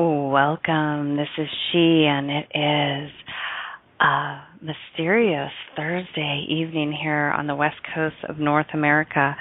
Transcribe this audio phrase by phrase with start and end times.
[0.00, 1.16] Welcome.
[1.16, 3.10] This is she, and it is
[4.00, 9.34] a mysterious Thursday evening here on the west coast of North America.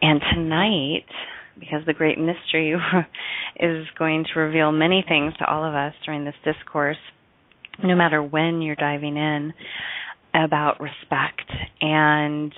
[0.00, 1.06] And tonight,
[1.58, 2.72] because the great mystery
[3.58, 6.96] is going to reveal many things to all of us during this discourse,
[7.82, 9.52] no matter when you're diving in,
[10.32, 11.50] about respect.
[11.80, 12.54] And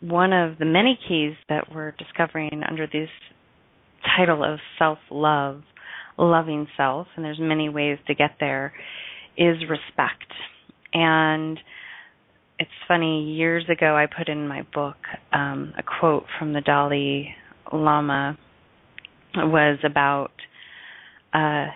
[0.00, 3.08] one of the many keys that we're discovering under this
[4.14, 5.62] title of self love
[6.18, 8.72] loving self, and there's many ways to get there,
[9.36, 10.32] is respect.
[10.92, 11.58] And
[12.58, 14.96] it's funny, years ago I put in my book
[15.32, 17.34] um, a quote from the Dalai
[17.72, 18.38] Lama
[19.34, 20.30] was about
[21.34, 21.66] uh,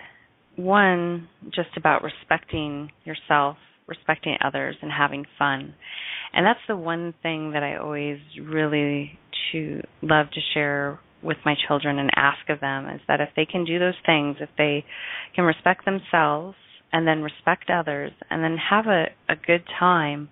[0.55, 5.75] one, just about respecting yourself, respecting others, and having fun.
[6.33, 9.19] And that's the one thing that I always really
[9.51, 13.45] to love to share with my children and ask of them is that if they
[13.45, 14.83] can do those things, if they
[15.35, 16.55] can respect themselves
[16.91, 20.29] and then respect others and then have a, a good time,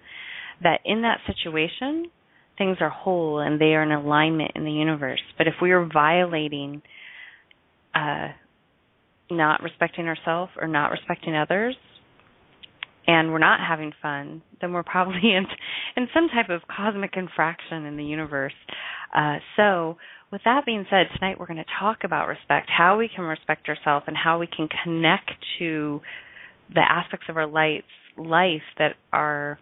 [0.62, 2.10] that in that situation,
[2.58, 5.22] things are whole and they are in alignment in the universe.
[5.38, 6.82] But if we are violating,
[7.96, 8.30] uh,
[9.32, 11.76] not respecting ourselves or not respecting others,
[13.08, 15.46] and we're not having fun, then we're probably in
[15.96, 18.54] in some type of cosmic infraction in the universe.
[19.16, 19.98] Uh, so
[20.32, 23.68] with that being said, tonight we're going to talk about respect, how we can respect
[23.68, 26.02] ourselves, and how we can connect to
[26.74, 27.84] the aspects of our life,
[28.18, 29.58] life that are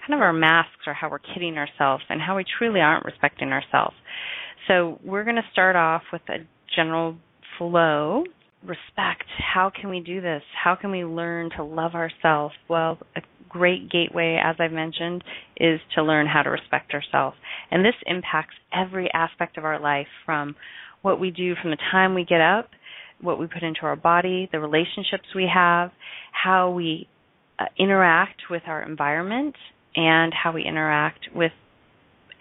[0.00, 3.48] kind of our masks or how we're kidding ourselves and how we truly aren't respecting
[3.48, 3.94] ourselves.
[4.66, 6.38] So we're going to start off with a
[6.74, 7.16] general
[7.58, 8.24] flow.
[8.62, 9.24] Respect.
[9.54, 10.42] How can we do this?
[10.64, 12.54] How can we learn to love ourselves?
[12.68, 15.24] Well, a great gateway, as I've mentioned,
[15.56, 17.36] is to learn how to respect ourselves.
[17.70, 20.56] And this impacts every aspect of our life from
[21.02, 22.70] what we do from the time we get up,
[23.20, 25.90] what we put into our body, the relationships we have,
[26.32, 27.08] how we
[27.58, 29.54] uh, interact with our environment,
[29.96, 31.52] and how we interact with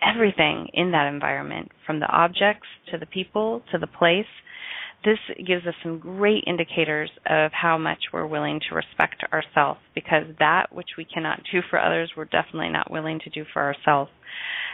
[0.06, 4.26] everything in that environment from the objects to the people to the place
[5.06, 10.24] this gives us some great indicators of how much we're willing to respect ourselves because
[10.40, 14.12] that which we cannot do for others, we're definitely not willing to do for ourselves.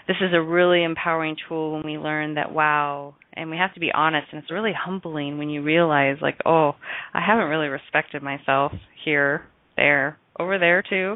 [0.07, 3.79] This is a really empowering tool when we learn that, wow, and we have to
[3.79, 6.73] be honest, and it's really humbling when you realize, like, oh,
[7.13, 8.73] I haven't really respected myself
[9.06, 9.44] here,
[9.78, 11.16] there, over there too.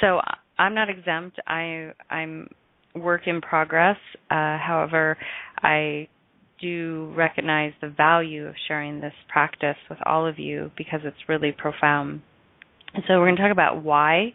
[0.00, 0.20] So
[0.58, 1.38] I'm not exempt.
[1.46, 2.48] I I'm
[2.94, 3.96] work in progress.
[4.30, 5.16] Uh, however,
[5.62, 6.08] I
[6.60, 11.52] do recognize the value of sharing this practice with all of you because it's really
[11.52, 12.22] profound.
[12.94, 14.32] And so we're going to talk about why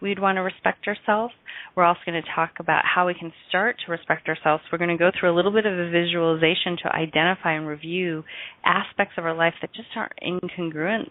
[0.00, 1.32] we'd want to respect ourselves.
[1.74, 4.62] We're also going to talk about how we can start to respect ourselves.
[4.70, 8.24] We're going to go through a little bit of a visualization to identify and review
[8.64, 11.08] aspects of our life that just aren't incongruent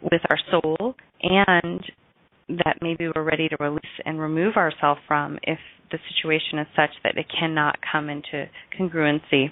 [0.00, 1.82] with our soul and
[2.48, 5.58] that maybe we're ready to release and remove ourselves from if
[5.90, 8.46] the situation is such that it cannot come into
[8.78, 9.50] congruency.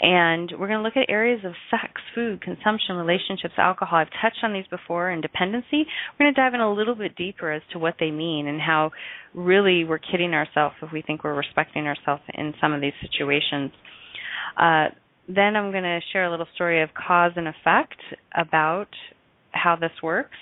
[0.00, 3.98] And we're going to look at areas of sex, food, consumption, relationships, alcohol.
[3.98, 5.86] I've touched on these before, and dependency.
[6.18, 8.60] We're going to dive in a little bit deeper as to what they mean and
[8.60, 8.90] how
[9.34, 13.70] really we're kidding ourselves if we think we're respecting ourselves in some of these situations.
[14.56, 14.86] Uh,
[15.28, 18.00] then I'm going to share a little story of cause and effect
[18.36, 18.88] about
[19.52, 20.36] how this works,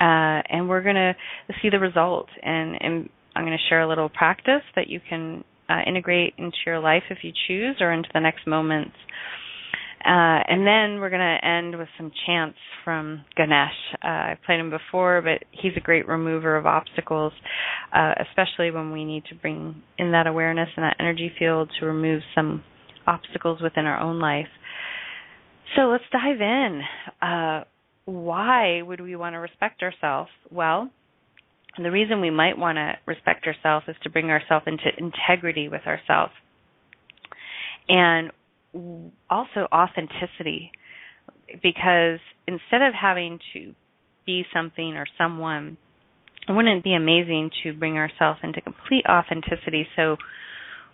[0.00, 1.14] uh, and we're going to
[1.62, 2.28] see the result.
[2.42, 6.56] And, and I'm going to share a little practice that you can uh, integrate into
[6.66, 8.96] your life if you choose or into the next moments.
[10.04, 13.72] Uh, and then we're going to end with some chants from Ganesh.
[14.02, 17.32] Uh, I've played him before, but he's a great remover of obstacles,
[17.92, 21.86] uh, especially when we need to bring in that awareness and that energy field to
[21.86, 22.62] remove some
[23.06, 24.46] obstacles within our own life.
[25.76, 26.80] So let's dive in.
[27.20, 27.64] Uh,
[28.04, 30.30] why would we want to respect ourselves?
[30.50, 30.90] Well,
[31.78, 35.68] and the reason we might want to respect ourselves is to bring ourselves into integrity
[35.68, 36.32] with ourselves.
[37.88, 38.32] And
[39.30, 40.72] also authenticity.
[41.62, 43.74] Because instead of having to
[44.26, 45.78] be something or someone,
[46.48, 50.16] wouldn't it be amazing to bring ourselves into complete authenticity so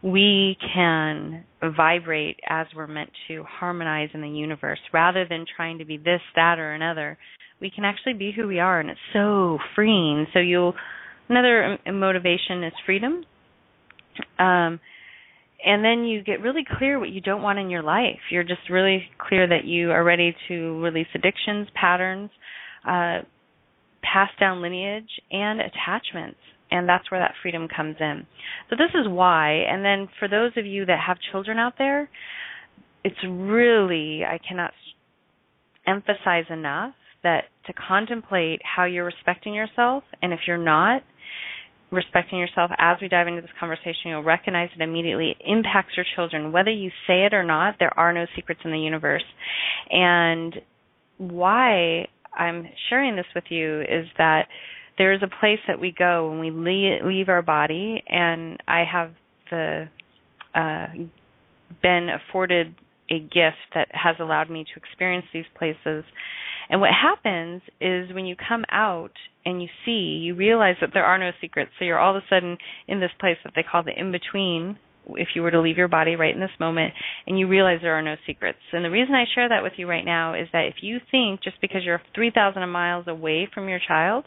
[0.02, 1.44] we can
[1.76, 6.20] vibrate as we're meant to harmonize in the universe rather than trying to be this,
[6.36, 7.16] that, or another
[7.64, 10.26] we can actually be who we are and it's so freeing.
[10.34, 10.74] So you'll
[11.30, 13.24] another motivation is freedom.
[14.38, 14.78] Um
[15.66, 18.20] and then you get really clear what you don't want in your life.
[18.30, 22.30] You're just really clear that you are ready to release addictions patterns
[22.86, 23.20] uh
[24.02, 26.38] pass down lineage and attachments.
[26.70, 28.26] And that's where that freedom comes in.
[28.68, 29.62] So this is why.
[29.68, 32.10] And then for those of you that have children out there
[33.04, 34.72] it's really i cannot
[35.86, 41.02] emphasize enough that to contemplate how you're respecting yourself, and if you're not
[41.90, 45.30] respecting yourself as we dive into this conversation, you'll recognize it immediately.
[45.38, 46.52] It impacts your children.
[46.52, 49.24] Whether you say it or not, there are no secrets in the universe.
[49.90, 50.54] And
[51.18, 54.46] why I'm sharing this with you is that
[54.98, 59.10] there is a place that we go when we leave, our body, and I have
[59.50, 59.88] the
[60.54, 60.86] uh,
[61.82, 62.74] been afforded
[63.10, 66.04] a gift that has allowed me to experience these places.
[66.68, 69.12] And what happens is when you come out
[69.44, 71.70] and you see, you realize that there are no secrets.
[71.78, 72.56] So you're all of a sudden
[72.88, 74.78] in this place that they call the in between,
[75.10, 76.94] if you were to leave your body right in this moment,
[77.26, 78.58] and you realize there are no secrets.
[78.72, 81.42] And the reason I share that with you right now is that if you think
[81.42, 84.24] just because you're 3,000 miles away from your child,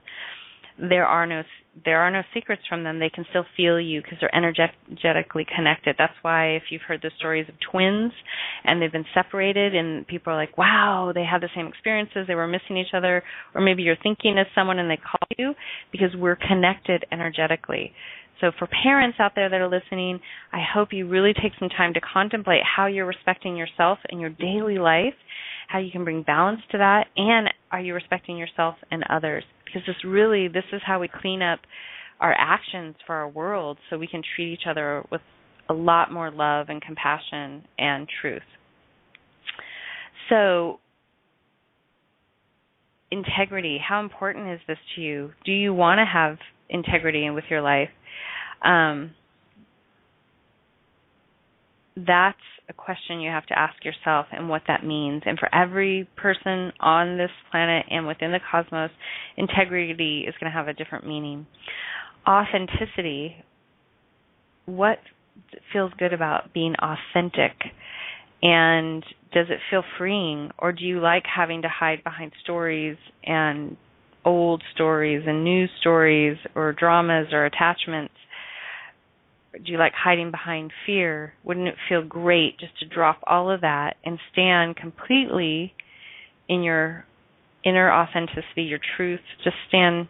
[0.79, 1.44] there are no
[1.85, 2.97] there are no secrets from them.
[3.00, 5.95] They can still feel you because they're energetically connected.
[5.97, 8.12] That's why if you've heard the stories of twins
[8.63, 12.25] and they've been separated and people are like, "Wow, they had the same experiences.
[12.25, 15.53] They were missing each other." Or maybe you're thinking of someone and they call you
[15.91, 17.94] because we're connected energetically.
[18.41, 20.19] So for parents out there that are listening,
[20.53, 24.30] I hope you really take some time to contemplate how you're respecting yourself in your
[24.30, 25.15] daily life,
[25.68, 29.44] how you can bring balance to that, and are you respecting yourself and others?
[29.68, 31.60] because this really this is how we clean up
[32.19, 35.22] our actions for our world so we can treat each other with
[35.69, 38.42] a lot more love and compassion and truth.
[40.30, 40.80] So
[43.12, 45.31] integrity, how important is this to you?
[45.46, 46.38] Do you want to have
[46.69, 47.90] integrity with your life?
[48.66, 49.12] Um,
[51.96, 52.38] that's
[52.69, 55.24] a question you have to ask yourself and what that means.
[55.25, 58.92] And for every person on this planet and within the cosmos,
[59.38, 61.48] integrity is going to have a different meaning.
[62.28, 63.36] Authenticity,
[64.66, 64.98] what
[65.72, 67.54] feels good about being authentic?
[68.42, 69.04] And
[69.34, 70.52] does it feel freeing?
[70.60, 73.78] Or do you like having to hide behind stories and
[74.25, 78.14] old stories and new stories or dramas or attachments?
[79.53, 81.33] Do you like hiding behind fear?
[81.44, 85.73] Wouldn't it feel great just to drop all of that and stand completely
[86.47, 87.05] in your
[87.63, 90.07] inner authenticity, your truth, just stand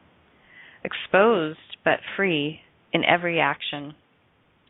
[0.83, 2.61] exposed but free
[2.93, 3.95] in every action?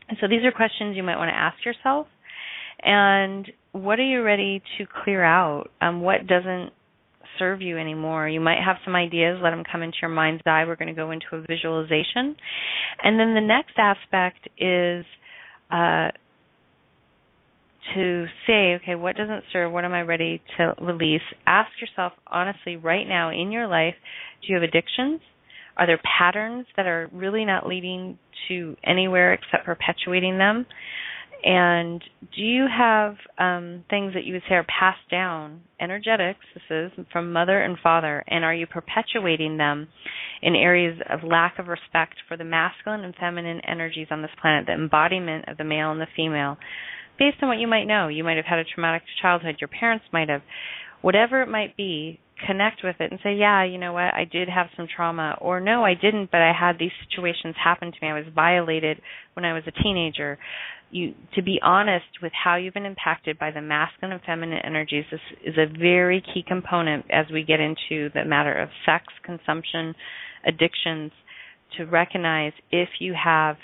[0.08, 2.06] And so these are questions you might want to ask yourself.
[2.80, 5.70] And what are you ready to clear out?
[5.80, 6.72] Um, what doesn't
[7.38, 8.28] serve you anymore.
[8.28, 10.64] You might have some ideas, let them come into your mind's eye.
[10.64, 12.36] We're going to go into a visualization.
[13.02, 15.04] And then the next aspect is
[15.70, 16.10] uh,
[17.94, 19.72] to say, okay, what doesn't serve?
[19.72, 21.22] What am I ready to release?
[21.46, 23.94] Ask yourself honestly right now in your life
[24.42, 25.20] do you have addictions?
[25.76, 28.18] Are there patterns that are really not leading
[28.48, 30.66] to anywhere except perpetuating them?
[31.44, 32.02] And
[32.34, 37.06] do you have um, things that you would say are passed down, energetics, this is,
[37.12, 39.88] from mother and father, and are you perpetuating them
[40.42, 44.66] in areas of lack of respect for the masculine and feminine energies on this planet,
[44.66, 46.56] the embodiment of the male and the female?
[47.18, 50.04] Based on what you might know, you might have had a traumatic childhood, your parents
[50.12, 50.42] might have.
[51.02, 54.48] Whatever it might be, connect with it and say, yeah, you know what, I did
[54.48, 58.08] have some trauma, or no, I didn't, but I had these situations happen to me.
[58.08, 59.00] I was violated
[59.34, 60.38] when I was a teenager.
[60.90, 65.04] You to be honest with how you've been impacted by the masculine and feminine energies
[65.10, 69.94] this is a very key component as we get into the matter of sex consumption
[70.46, 71.12] addictions
[71.76, 73.56] to recognize if you have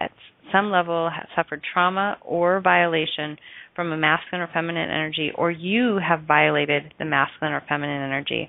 [0.00, 0.12] at
[0.50, 3.36] some level suffered trauma or violation
[3.74, 8.48] from a masculine or feminine energy or you have violated the masculine or feminine energy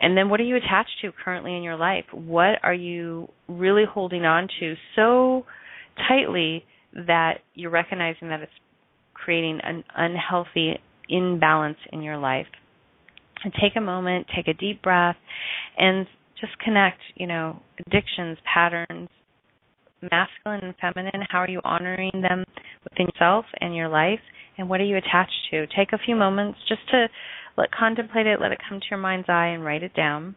[0.00, 3.84] and then what are you attached to currently in your life what are you really
[3.88, 5.44] holding on to so
[6.08, 6.64] tightly
[6.94, 8.52] that you're recognizing that it's
[9.12, 10.74] creating an unhealthy
[11.08, 12.46] imbalance in your life.
[13.42, 15.16] And take a moment, take a deep breath,
[15.76, 16.06] and
[16.40, 19.08] just connect, you know, addictions, patterns,
[20.10, 22.44] masculine and feminine, how are you honoring them
[22.84, 24.20] within yourself and your life,
[24.58, 25.66] and what are you attached to?
[25.76, 27.06] Take a few moments just to
[27.56, 30.36] let contemplate it, let it come to your mind's eye and write it down.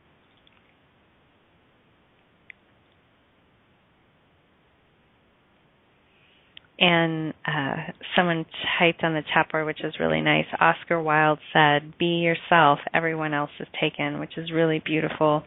[6.79, 7.75] and uh,
[8.15, 8.45] someone
[8.77, 10.45] typed on the chat board, which is really nice.
[10.59, 12.79] Oscar Wilde said, "Be yourself.
[12.93, 15.43] Everyone else is taken," which is really beautiful.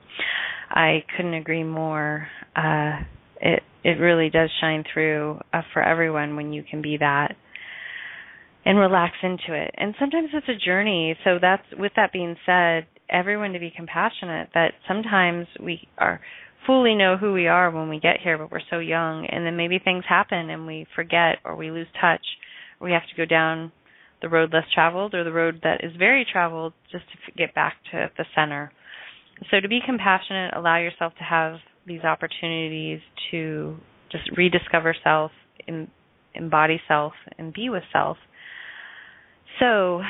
[0.70, 2.26] I couldn't agree more.
[2.56, 3.00] Uh,
[3.40, 7.34] it it really does shine through uh, for everyone when you can be that
[8.64, 9.74] and relax into it.
[9.76, 11.16] And sometimes it's a journey.
[11.24, 14.50] So that's with that being said, everyone to be compassionate.
[14.54, 16.20] That sometimes we are
[16.66, 19.56] fully know who we are when we get here, but we're so young, and then
[19.56, 22.20] maybe things happen and we forget or we lose touch,
[22.78, 23.72] or we have to go down
[24.20, 27.76] the road less traveled or the road that is very traveled just to get back
[27.90, 28.70] to the center.
[29.50, 31.54] So to be compassionate, allow yourself to have
[31.90, 33.76] these opportunities to
[34.12, 35.32] just rediscover self,
[36.34, 38.16] embody self, and be with self.
[39.58, 40.02] So,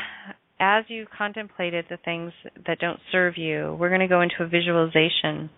[0.61, 2.33] as you contemplated the things
[2.67, 5.49] that don't serve you, we're going to go into a visualization.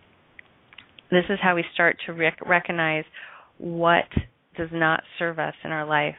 [1.11, 3.05] This is how we start to rec- recognize
[3.59, 4.05] what
[4.57, 6.15] does not serve us in our life.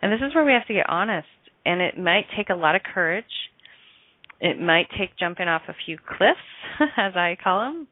[0.00, 1.28] And this is where we have to get honest.
[1.66, 3.24] And it might take a lot of courage.
[4.40, 6.40] It might take jumping off a few cliffs,
[6.96, 7.86] as I call them,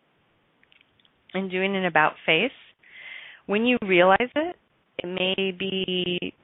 [1.35, 2.51] and doing an about face.
[3.47, 4.57] When you realize it,
[4.99, 6.35] it may be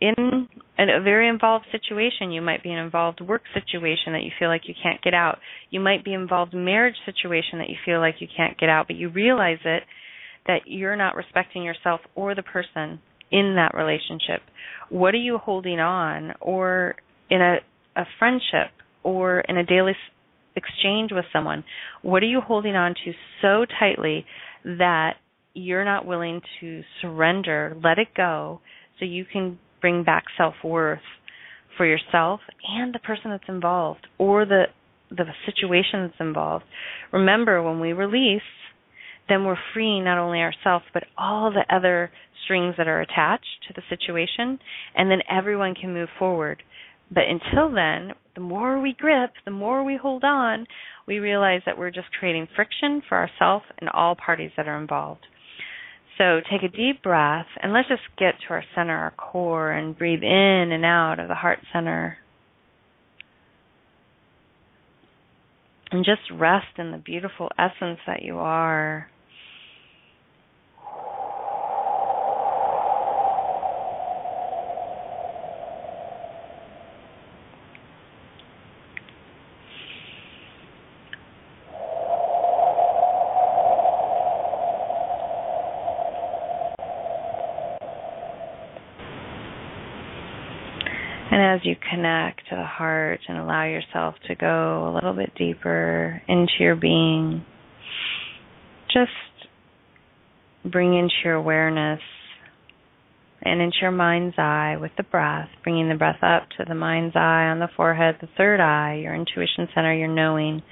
[0.00, 2.32] in a very involved situation.
[2.32, 5.14] You might be in an involved work situation that you feel like you can't get
[5.14, 5.38] out.
[5.70, 8.96] You might be involved marriage situation that you feel like you can't get out, but
[8.96, 9.84] you realize it
[10.46, 13.00] that you're not respecting yourself or the person
[13.30, 14.42] in that relationship.
[14.90, 16.96] What are you holding on or
[17.30, 17.56] in a
[17.96, 19.92] a friendship or in a daily
[20.56, 21.64] exchange with someone?
[22.02, 24.24] What are you holding on to so tightly
[24.64, 25.14] that
[25.54, 28.60] you're not willing to surrender, let it go
[28.98, 31.00] so you can bring back self-worth
[31.76, 34.64] for yourself and the person that's involved or the
[35.10, 36.64] the situation that's involved.
[37.12, 38.42] Remember when we release,
[39.28, 42.10] then we're freeing not only ourselves but all the other
[42.44, 44.58] strings that are attached to the situation
[44.96, 46.62] and then everyone can move forward.
[47.10, 50.66] But until then, the more we grip, the more we hold on,
[51.06, 55.26] we realize that we're just creating friction for ourselves and all parties that are involved.
[56.18, 59.96] So take a deep breath and let's just get to our center, our core, and
[59.96, 62.18] breathe in and out of the heart center.
[65.90, 69.08] And just rest in the beautiful essence that you are.
[91.34, 91.66] And as
[92.24, 96.76] connect to the heart and allow yourself to go a little bit deeper into your
[96.76, 97.44] being,
[98.92, 99.10] just
[100.70, 102.00] bring into your awareness
[103.42, 107.14] and into your mind's eye with the breath, bringing the breath up to the mind's
[107.14, 110.62] eye on the forehead, the third eye, your intuition center, your knowing.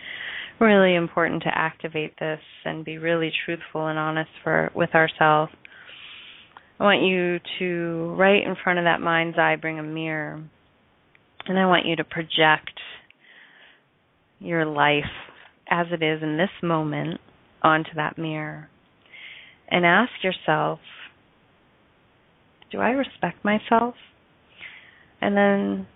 [0.58, 5.52] Really important to activate this and be really truthful and honest for with ourselves
[6.82, 10.42] I want you to, right in front of that mind's eye, bring a mirror.
[11.46, 12.78] And I want you to project
[14.38, 15.04] your life
[15.68, 17.20] as it is in this moment
[17.62, 18.68] onto that mirror.
[19.70, 20.80] And ask yourself,
[22.70, 23.94] do I respect myself?
[25.20, 25.86] And then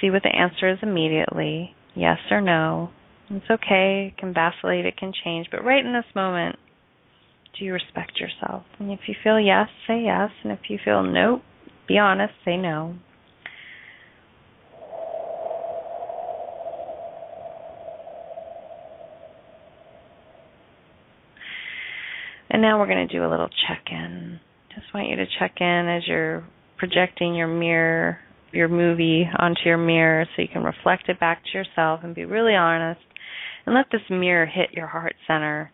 [0.00, 2.90] see what the answer is immediately yes or no.
[3.30, 6.56] It's okay, it can vacillate, it can change, but right in this moment,
[7.58, 8.64] do you respect yourself?
[8.78, 10.30] And if you feel yes, say yes.
[10.42, 11.42] And if you feel no,
[11.86, 12.96] be honest, say no.
[22.60, 24.38] And now we're going to do a little check in.
[24.74, 26.44] Just want you to check in as you're
[26.76, 28.18] projecting your mirror,
[28.52, 32.26] your movie onto your mirror so you can reflect it back to yourself and be
[32.26, 33.00] really honest.
[33.64, 35.72] And let this mirror hit your heart center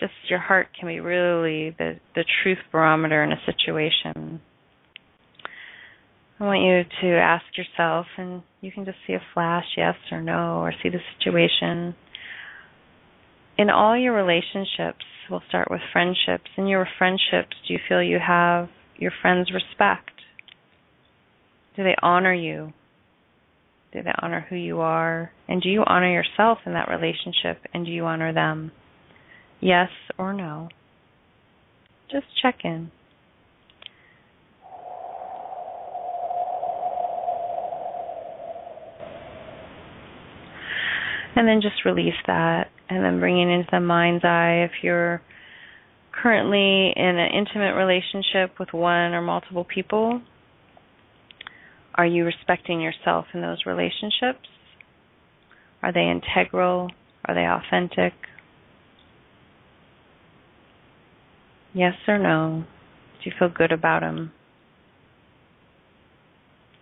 [0.00, 4.40] just your heart can be really the the truth barometer in a situation.
[6.40, 10.20] I want you to ask yourself, and you can just see a flash, yes or
[10.20, 11.94] no, or see the situation.
[13.56, 16.50] In all your relationships, we'll start with friendships.
[16.56, 20.10] In your friendships, do you feel you have your friends' respect?
[21.76, 22.72] Do they honor you?
[23.92, 25.32] Do they honor who you are?
[25.48, 27.62] And do you honor yourself in that relationship?
[27.72, 28.72] And do you honor them?
[29.60, 30.68] Yes or no.
[32.10, 32.90] Just check in.
[41.34, 45.20] And then just release that and then bringing into the mind's eye if you're
[46.22, 50.20] currently in an intimate relationship with one or multiple people.
[51.94, 54.48] Are you respecting yourself in those relationships?
[55.82, 56.90] Are they integral?
[57.24, 58.12] Are they authentic?
[61.74, 62.64] Yes or no?
[63.22, 64.32] Do you feel good about them?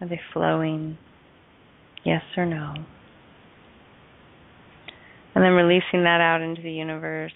[0.01, 0.99] Are they flowing?
[2.05, 2.75] Yes or no?
[5.35, 7.33] And then releasing that out into the universe.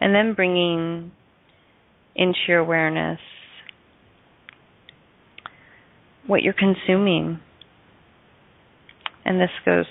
[0.00, 1.12] And then bringing
[2.14, 3.18] into your awareness
[6.26, 7.40] what you're consuming.
[9.24, 9.86] And this goes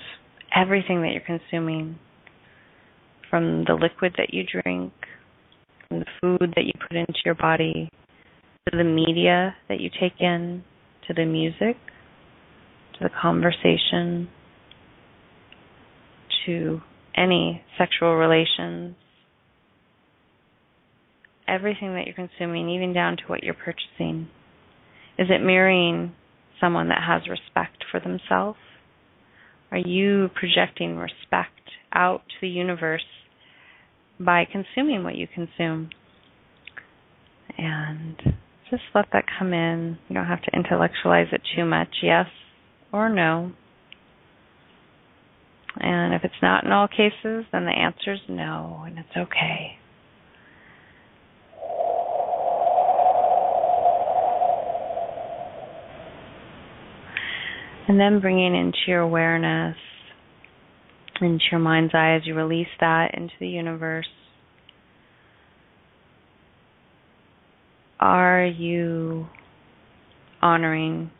[0.56, 1.98] everything that you're consuming
[3.28, 4.92] from the liquid that you drink,
[5.88, 7.88] from the food that you put into your body,
[8.68, 10.64] to the media that you take in,
[11.10, 11.76] to the music,
[12.94, 14.28] to the conversation,
[16.46, 16.80] to
[17.16, 18.94] any sexual relations,
[21.48, 24.28] everything that you're consuming, even down to what you're purchasing.
[25.18, 26.12] Is it mirroring
[26.60, 28.58] someone that has respect for themselves?
[29.72, 31.50] Are you projecting respect
[31.92, 33.04] out to the universe
[34.18, 35.90] by consuming what you consume?
[37.58, 38.16] And
[38.70, 39.98] just let that come in.
[40.08, 42.26] You don't have to intellectualize it too much, yes
[42.92, 43.52] or no.
[45.76, 49.76] And if it's not in all cases, then the answer is no, and it's okay.
[57.88, 59.76] And then bringing into your awareness,
[61.20, 64.06] into your mind's eye as you release that into the universe.
[68.00, 69.26] Are you
[70.40, 71.10] honoring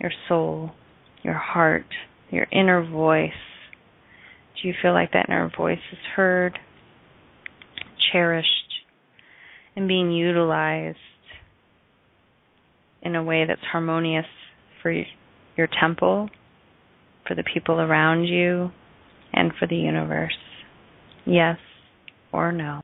[0.00, 0.72] your soul,
[1.22, 1.86] your heart,
[2.30, 3.30] your inner voice?
[4.60, 6.58] Do you feel like that inner voice is heard,
[8.12, 8.48] cherished,
[9.76, 10.98] and being utilized
[13.00, 14.26] in a way that's harmonious
[14.82, 14.90] for
[15.56, 16.28] your temple,
[17.28, 18.72] for the people around you,
[19.32, 20.32] and for the universe?
[21.24, 21.58] Yes
[22.32, 22.80] or no?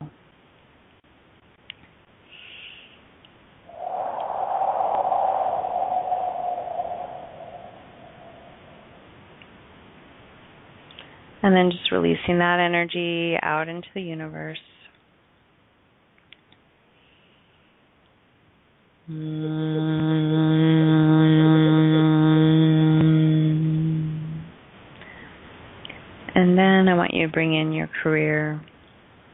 [11.42, 14.58] And then just releasing that energy out into the universe.
[26.32, 28.60] And then I want you to bring in your career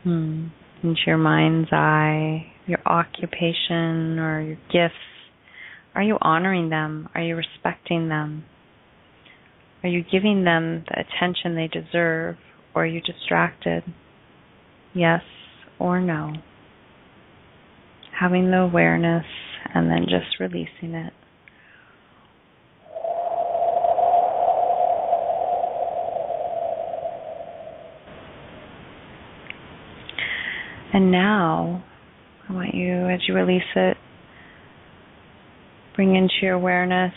[0.05, 4.95] into your mind's eye, your occupation or your gifts.
[5.95, 7.09] Are you honoring them?
[7.15, 8.45] Are you respecting them?
[9.87, 12.39] Are you giving them the attention they deserve
[12.75, 13.85] or are you distracted?
[14.93, 15.21] Yes
[15.79, 16.33] or no?
[18.19, 19.27] Having the awareness
[19.73, 21.13] and then just releasing it.
[30.93, 31.85] And now,
[32.49, 33.97] I want you, as you release it,
[35.95, 37.13] bring into your awareness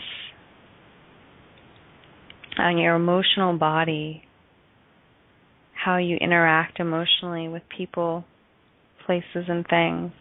[2.60, 4.24] on your emotional body
[5.84, 8.24] how you interact emotionally with people,
[9.06, 10.12] places, and things.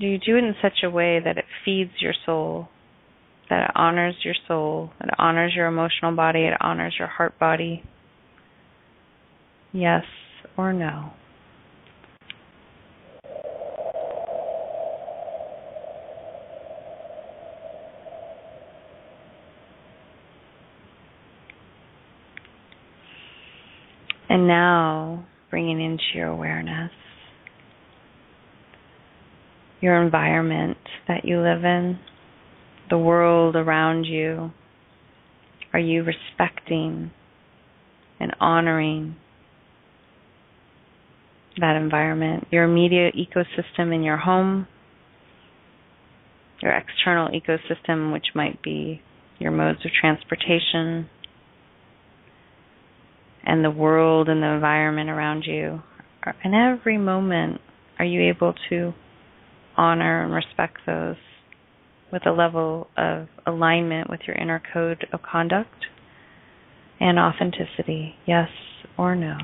[0.00, 2.68] Do you do it in such a way that it feeds your soul,
[3.50, 7.82] that it honors your soul, it honors your emotional body, it honors your heart body?
[9.72, 10.04] Yes
[10.56, 11.12] or no?
[24.34, 26.90] And now bringing into your awareness
[29.80, 32.00] your environment that you live in,
[32.90, 34.50] the world around you.
[35.72, 37.12] Are you respecting
[38.18, 39.14] and honoring
[41.60, 42.48] that environment?
[42.50, 44.66] Your immediate ecosystem in your home,
[46.60, 49.00] your external ecosystem, which might be
[49.38, 51.08] your modes of transportation,
[53.44, 55.82] and the world and the environment around you.
[56.42, 57.60] In every moment,
[57.98, 58.92] are you able to
[59.76, 61.16] honor and respect those
[62.12, 65.86] with a level of alignment with your inner code of conduct
[67.00, 68.14] and authenticity?
[68.26, 68.48] Yes
[68.96, 69.36] or no?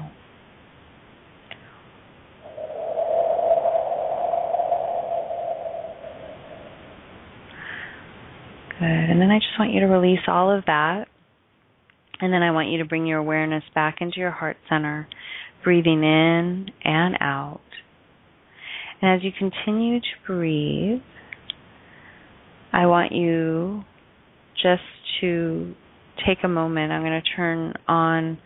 [8.78, 8.86] Good.
[8.88, 11.09] And then I just want you to release all of that
[12.20, 15.08] and then I want you to bring your awareness back into your heart center,
[15.64, 17.60] breathing in and out.
[19.00, 21.00] And as you continue to breathe,
[22.72, 23.82] I want you
[24.62, 24.82] just
[25.20, 25.74] to
[26.26, 26.92] take a moment.
[26.92, 28.38] I'm going to turn on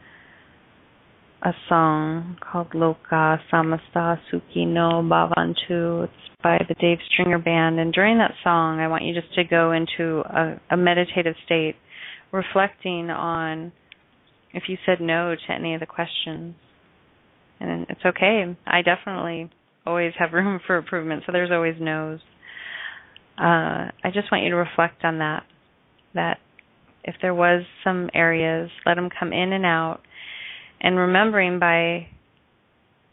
[1.42, 6.04] a song called Loka Samasta Sukhino Bhavantu.
[6.04, 7.78] It's by the Dave Stringer Band.
[7.78, 11.74] And during that song, I want you just to go into a, a meditative state
[12.34, 13.70] reflecting on
[14.52, 16.56] if you said no to any of the questions.
[17.60, 18.56] And it's okay.
[18.66, 19.50] I definitely
[19.86, 22.18] always have room for improvement, so there's always no's.
[23.38, 25.44] Uh, I just want you to reflect on that.
[26.14, 26.38] That
[27.04, 30.00] if there was some areas, let them come in and out,
[30.80, 32.08] and remembering by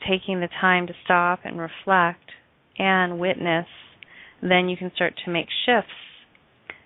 [0.09, 2.31] taking the time to stop and reflect
[2.77, 3.67] and witness,
[4.41, 5.91] then you can start to make shifts,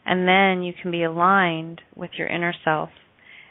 [0.06, 2.90] and then you can be aligned with your inner self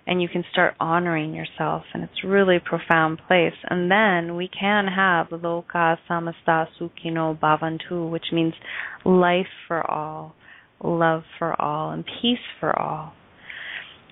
[0.06, 3.54] and you can start honoring yourself and it's really profound place.
[3.68, 8.54] And then we can have loka samasta sukhino bhavantu which means
[9.04, 10.34] life for all
[10.82, 13.14] love for all and peace for all.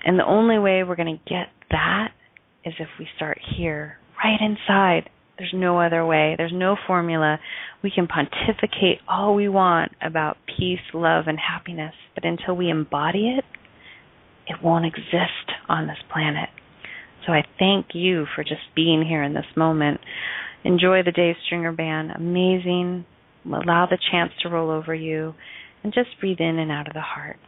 [0.05, 2.09] And the only way we're going to get that
[2.64, 5.11] is if we start here right inside
[5.42, 7.38] there's no other way there's no formula
[7.83, 13.37] we can pontificate all we want about peace love and happiness but until we embody
[13.37, 13.44] it
[14.46, 16.48] it won't exist on this planet.
[17.26, 20.00] So I thank you for just being here in this moment.
[20.64, 22.11] Enjoy the Dave Stringer Band.
[22.11, 23.05] Amazing.
[23.46, 25.35] Allow the chance to roll over you
[25.83, 27.38] and just breathe in and out of the heart.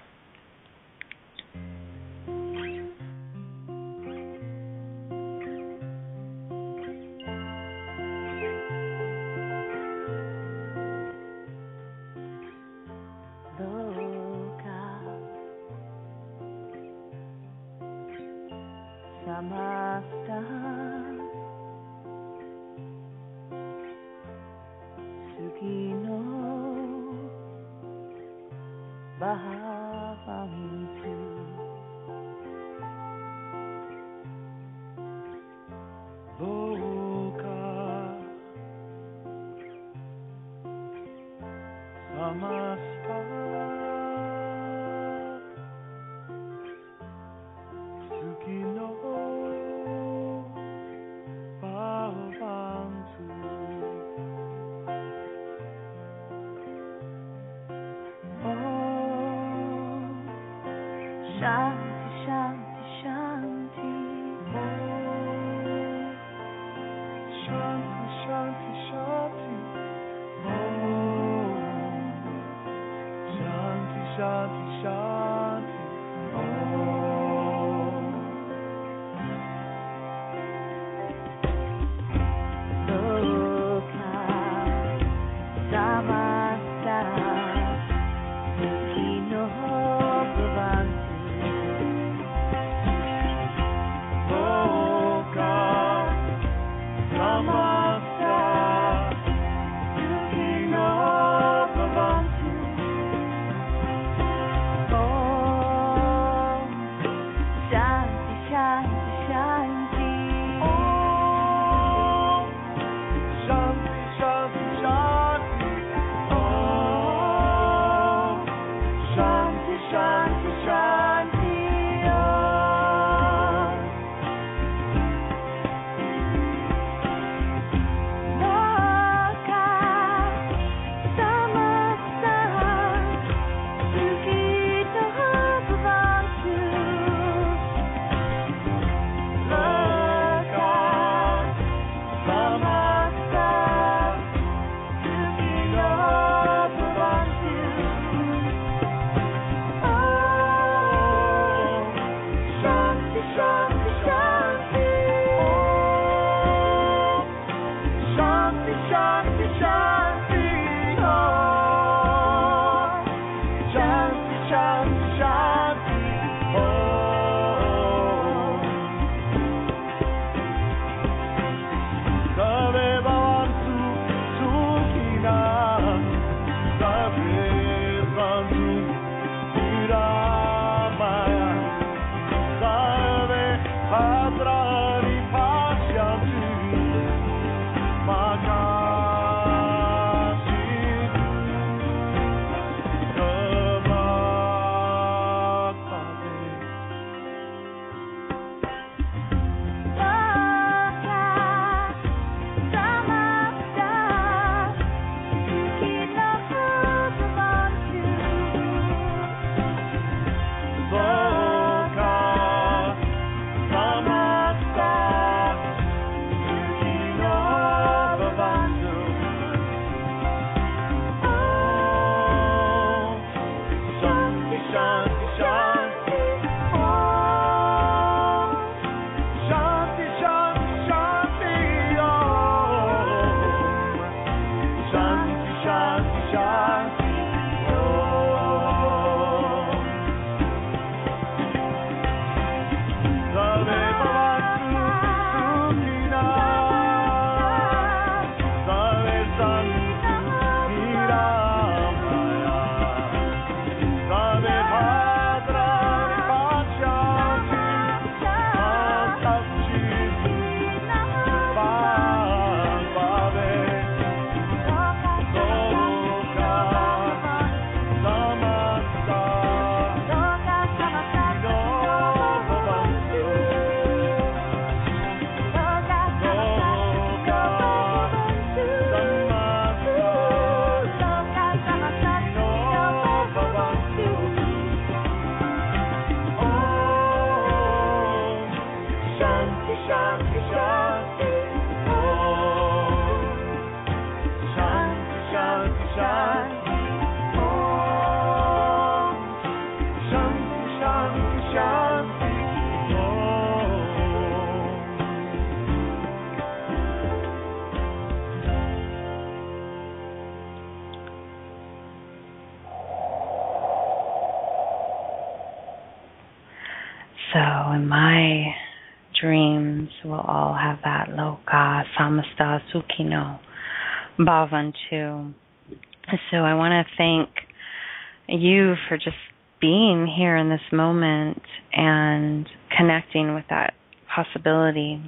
[328.44, 329.16] You for just
[329.60, 331.40] being here in this moment
[331.72, 333.74] and connecting with that
[334.14, 335.00] possibility.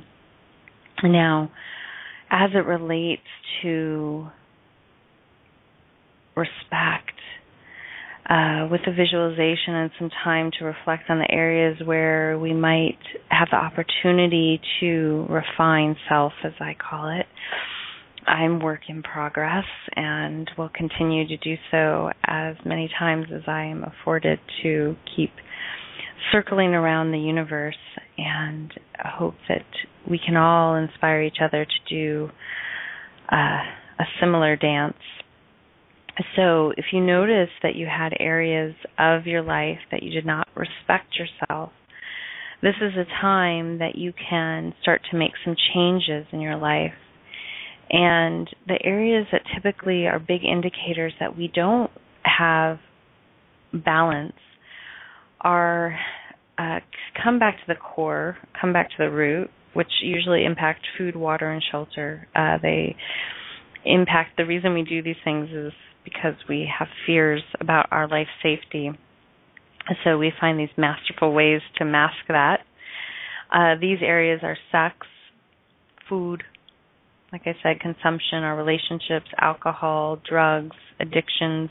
[1.05, 1.51] Now,
[2.31, 3.23] as it relates
[3.63, 4.29] to
[6.35, 7.13] respect,
[8.29, 12.99] uh, with the visualization and some time to reflect on the areas where we might
[13.29, 17.27] have the opportunity to refine self, as I call it.
[18.27, 23.65] I'm work in progress and will continue to do so as many times as I
[23.65, 25.31] am afforded to keep
[26.33, 27.77] circling around the universe
[28.19, 29.65] and hope that
[30.09, 32.31] we can all inspire each other to do
[33.31, 33.63] uh,
[33.99, 34.97] a similar dance.
[36.35, 40.49] So, if you notice that you had areas of your life that you did not
[40.57, 41.73] respect yourself,
[42.63, 46.95] this is a time that you can start to make some changes in your life
[47.91, 51.91] and the areas that typically are big indicators that we don't
[52.25, 52.79] have
[53.73, 54.35] balance
[55.41, 55.99] are
[56.59, 56.81] uh,
[57.23, 61.51] come back to the core, come back to the root, which usually impact food, water,
[61.51, 62.27] and shelter.
[62.35, 62.97] Uh, they
[63.85, 65.73] impact the reason we do these things is
[66.05, 68.91] because we have fears about our life safety.
[70.03, 72.61] So we find these masterful ways to mask that.
[73.53, 75.07] Uh, these areas are sex,
[76.09, 76.43] food,
[77.37, 81.71] like I said, consumption, our relationships, alcohol, drugs, addictions.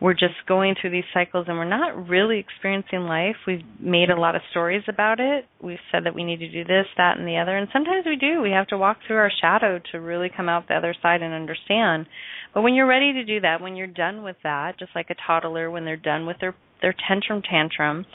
[0.00, 3.34] We're just going through these cycles and we're not really experiencing life.
[3.46, 5.44] We've made a lot of stories about it.
[5.62, 7.56] We've said that we need to do this, that, and the other.
[7.56, 8.40] And sometimes we do.
[8.40, 11.34] We have to walk through our shadow to really come out the other side and
[11.34, 12.06] understand.
[12.54, 15.16] But when you're ready to do that, when you're done with that, just like a
[15.26, 18.06] toddler when they're done with their their tantrum tantrum,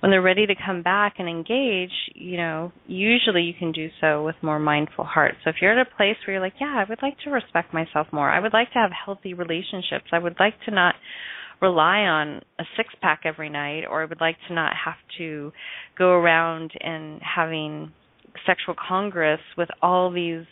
[0.00, 4.24] when they're ready to come back and engage, you know, usually you can do so
[4.24, 5.34] with more mindful heart.
[5.44, 7.74] So if you're at a place where you're like, yeah, I would like to respect
[7.74, 8.30] myself more.
[8.30, 10.06] I would like to have healthy relationships.
[10.12, 10.94] I would like to not
[11.60, 15.52] rely on a six pack every night or I would like to not have to
[15.98, 17.92] go around and having
[18.46, 20.46] sexual congress with all these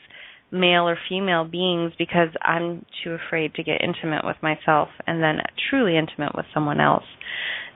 [0.50, 5.38] male or female beings because I'm too afraid to get intimate with myself and then
[5.70, 7.04] truly intimate with someone else.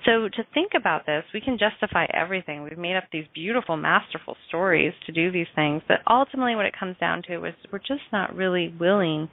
[0.05, 2.63] So to think about this, we can justify everything.
[2.65, 6.75] We've made up these beautiful, masterful stories to do these things, but ultimately what it
[6.79, 9.29] comes down to is we're just not really willing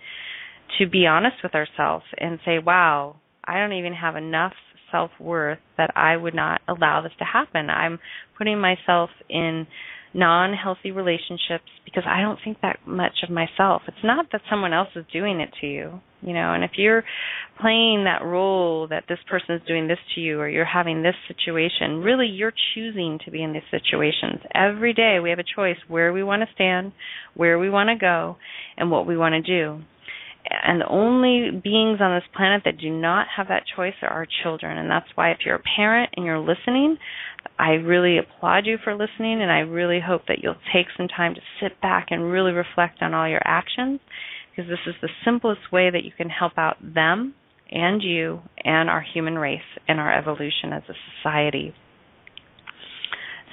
[0.77, 4.53] to be honest with ourselves and say, wow, I don't even have enough
[4.91, 7.69] self worth that I would not allow this to happen.
[7.69, 7.99] I'm
[8.37, 9.65] putting myself in
[10.13, 13.83] non healthy relationships because I don't think that much of myself.
[13.87, 17.03] It's not that someone else is doing it to you, you know, and if you're
[17.59, 21.15] playing that role that this person is doing this to you or you're having this
[21.27, 24.41] situation, really you're choosing to be in these situations.
[24.53, 26.91] Every day we have a choice where we want to stand,
[27.35, 28.37] where we want to go,
[28.77, 29.83] and what we want to do
[30.49, 34.27] and the only beings on this planet that do not have that choice are our
[34.43, 34.77] children.
[34.77, 36.97] And that's why if you're a parent and you're listening
[37.57, 41.33] i really applaud you for listening and i really hope that you'll take some time
[41.33, 43.99] to sit back and really reflect on all your actions
[44.59, 47.33] because this is the simplest way that you can help out them
[47.71, 51.73] and you and our human race and our evolution as a society.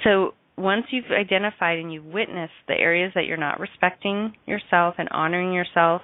[0.03, 5.07] So once you've identified and you've witnessed the areas that you're not respecting yourself and
[5.11, 6.01] honoring yourself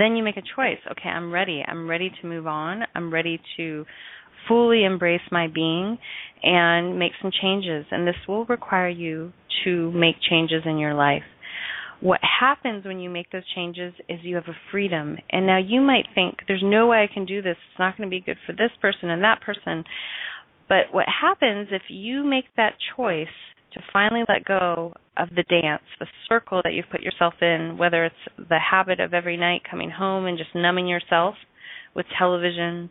[0.00, 0.78] then you make a choice.
[0.90, 1.62] Okay, I'm ready.
[1.66, 2.82] I'm ready to move on.
[2.94, 3.84] I'm ready to
[4.48, 5.98] fully embrace my being
[6.42, 7.86] and make some changes.
[7.90, 9.32] And this will require you
[9.64, 11.22] to make changes in your life.
[12.00, 15.16] What happens when you make those changes is you have a freedom.
[15.30, 17.56] And now you might think, there's no way I can do this.
[17.70, 19.84] It's not going to be good for this person and that person.
[20.68, 23.28] But what happens if you make that choice
[23.74, 28.04] to finally let go of the dance, the circle that you've put yourself in, whether
[28.04, 31.34] it's the habit of every night coming home and just numbing yourself
[31.94, 32.90] with television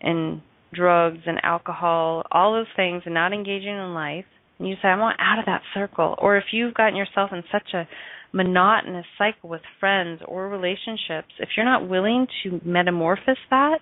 [0.00, 0.40] and
[0.72, 4.24] drugs and alcohol, all those things, and not engaging in life,
[4.58, 6.14] and you say, I want out of that circle.
[6.18, 7.88] Or if you've gotten yourself in such a
[8.32, 13.80] monotonous cycle with friends or relationships, if you're not willing to metamorphose that,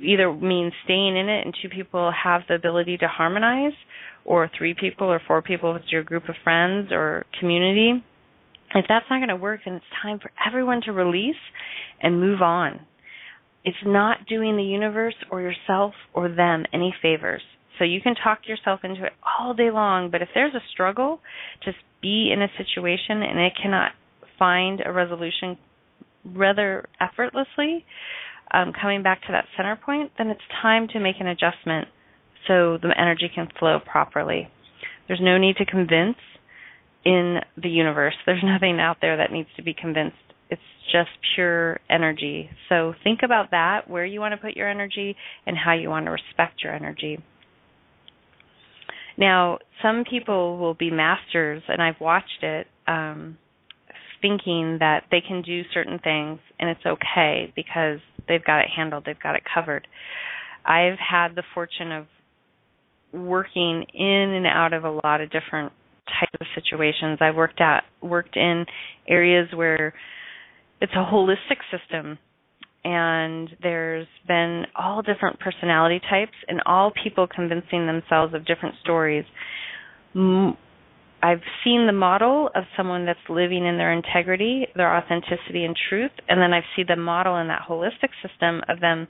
[0.00, 3.72] either means staying in it and two people have the ability to harmonize
[4.24, 8.02] or three people or four people with your group of friends or community.
[8.74, 11.36] If that's not going to work then it's time for everyone to release
[12.02, 12.80] and move on.
[13.64, 17.42] It's not doing the universe or yourself or them any favors.
[17.78, 21.20] So you can talk yourself into it all day long but if there's a struggle
[21.64, 23.92] just be in a situation and it cannot
[24.38, 25.56] find a resolution
[26.34, 27.84] rather effortlessly
[28.52, 31.88] um, coming back to that center point, then it's time to make an adjustment
[32.46, 34.48] so the energy can flow properly.
[35.08, 36.16] There's no need to convince
[37.04, 38.14] in the universe.
[38.24, 40.16] There's nothing out there that needs to be convinced.
[40.50, 40.60] It's
[40.92, 42.50] just pure energy.
[42.68, 46.06] So think about that, where you want to put your energy and how you want
[46.06, 47.18] to respect your energy.
[49.18, 53.38] Now, some people will be masters, and I've watched it, um,
[54.26, 59.04] thinking that they can do certain things and it's okay because they've got it handled,
[59.06, 59.86] they've got it covered.
[60.64, 62.06] I've had the fortune of
[63.12, 65.72] working in and out of a lot of different
[66.06, 67.18] types of situations.
[67.20, 68.64] I've worked at worked in
[69.08, 69.94] areas where
[70.80, 72.18] it's a holistic system
[72.84, 79.24] and there's been all different personality types and all people convincing themselves of different stories.
[81.22, 86.12] I've seen the model of someone that's living in their integrity, their authenticity and truth,
[86.28, 89.08] and then I've seen the model in that holistic system of them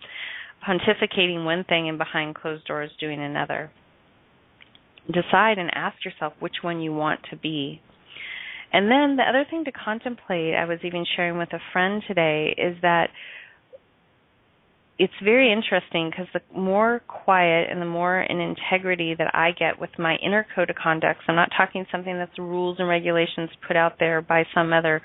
[0.66, 3.71] pontificating one thing and behind closed doors doing another.
[5.07, 7.81] Decide and ask yourself which one you want to be.
[8.73, 12.55] And then the other thing to contemplate, I was even sharing with a friend today,
[12.57, 13.11] is that
[14.98, 19.78] it's very interesting because the more quiet and the more in integrity that I get
[19.78, 23.76] with my inner code of conduct, I'm not talking something that's rules and regulations put
[23.76, 25.02] out there by some other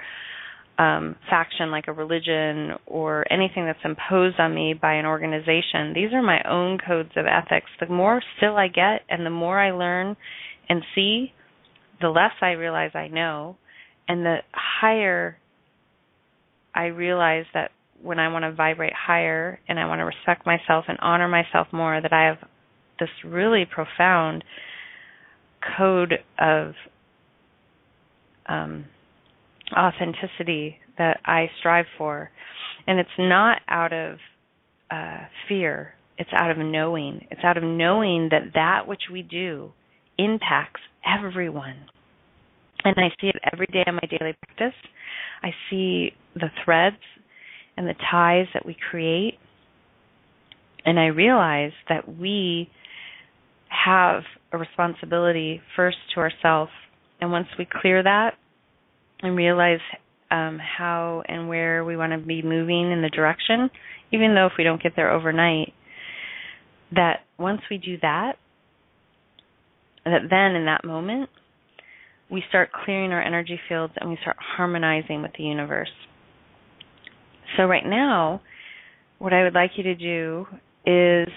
[0.77, 5.93] um, faction like a religion or anything that's imposed on me by an organization.
[5.93, 7.69] These are my own codes of ethics.
[7.79, 10.15] The more still I get and the more I learn
[10.69, 11.33] and see,
[11.99, 13.57] the less I realize I know,
[14.07, 15.37] and the higher
[16.73, 17.71] I realize that
[18.01, 21.67] when I want to vibrate higher and I want to respect myself and honor myself
[21.71, 22.37] more, that I have
[22.99, 24.43] this really profound
[25.77, 26.73] code of
[28.47, 28.85] um,
[29.75, 32.29] authenticity that I strive for.
[32.87, 34.17] And it's not out of
[34.89, 37.25] uh, fear, it's out of knowing.
[37.31, 39.71] It's out of knowing that that which we do
[40.17, 41.75] impacts everyone.
[42.83, 44.77] And I see it every day in my daily practice.
[45.43, 46.97] I see the threads
[47.77, 49.35] and the ties that we create.
[50.85, 52.69] And I realize that we
[53.69, 56.71] have a responsibility first to ourselves.
[57.19, 58.31] And once we clear that
[59.21, 59.79] and realize
[60.29, 63.69] um, how and where we want to be moving in the direction,
[64.11, 65.73] even though if we don't get there overnight,
[66.93, 68.33] that once we do that,
[70.05, 71.29] that then in that moment,
[72.29, 75.91] we start clearing our energy fields and we start harmonizing with the universe.
[77.57, 78.41] So, right now,
[79.19, 80.45] what I would like you to do
[80.85, 81.27] is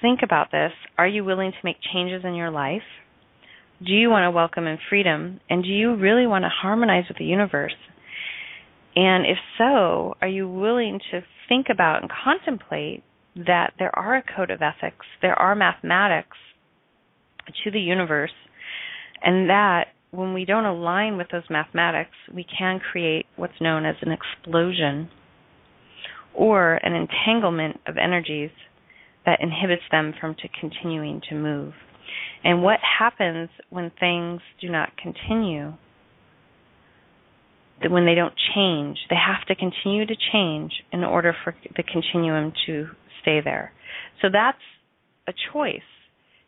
[0.00, 0.72] think about this.
[0.96, 2.82] Are you willing to make changes in your life?
[3.84, 5.40] Do you want to welcome in freedom?
[5.50, 7.74] And do you really want to harmonize with the universe?
[8.94, 13.04] And if so, are you willing to think about and contemplate
[13.36, 16.38] that there are a code of ethics, there are mathematics
[17.64, 18.32] to the universe,
[19.22, 23.96] and that when we don't align with those mathematics, we can create what's known as
[24.00, 25.10] an explosion
[26.36, 28.50] or an entanglement of energies
[29.24, 31.72] that inhibits them from to continuing to move.
[32.44, 35.72] And what happens when things do not continue?
[37.88, 42.52] When they don't change, they have to continue to change in order for the continuum
[42.66, 42.86] to
[43.20, 43.72] stay there.
[44.22, 44.58] So that's
[45.26, 45.80] a choice.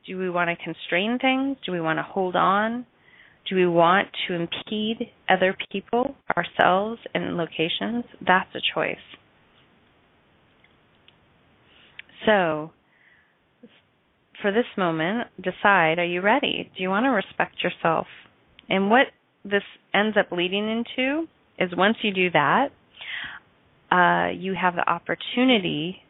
[0.06, 1.56] Do we want to constrain things?
[1.66, 2.86] Do we want to hold on?
[3.48, 8.04] Do we want to impede other people, ourselves, and locations?
[8.26, 8.96] That's a choice.
[12.28, 12.72] So,
[14.42, 16.70] for this moment, decide are you ready?
[16.76, 18.06] Do you want to respect yourself?
[18.68, 19.06] And what
[19.44, 19.62] this
[19.94, 21.26] ends up leading into
[21.58, 22.68] is once you do that,
[23.90, 26.02] uh, you have the opportunity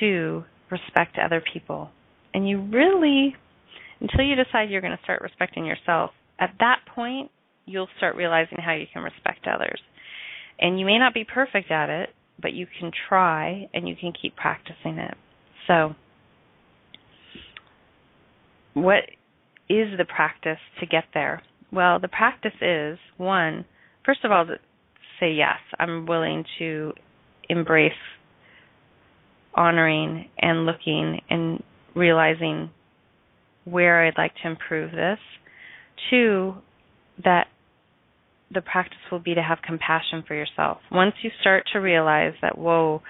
[0.00, 1.88] to respect other people.
[2.34, 3.34] And you really,
[4.00, 7.30] until you decide you're going to start respecting yourself, at that point,
[7.64, 9.80] you'll start realizing how you can respect others.
[10.60, 14.12] And you may not be perfect at it, but you can try and you can
[14.20, 15.14] keep practicing it.
[15.66, 15.94] So,
[18.74, 19.04] what
[19.68, 21.42] is the practice to get there?
[21.72, 23.64] Well, the practice is one,
[24.04, 24.56] first of all, to
[25.20, 26.92] say yes, I'm willing to
[27.48, 27.92] embrace
[29.54, 31.62] honoring and looking and
[31.94, 32.70] realizing
[33.64, 35.18] where I'd like to improve this.
[36.10, 36.54] Two,
[37.24, 37.48] that
[38.52, 40.78] the practice will be to have compassion for yourself.
[40.90, 43.02] Once you start to realize that, whoa,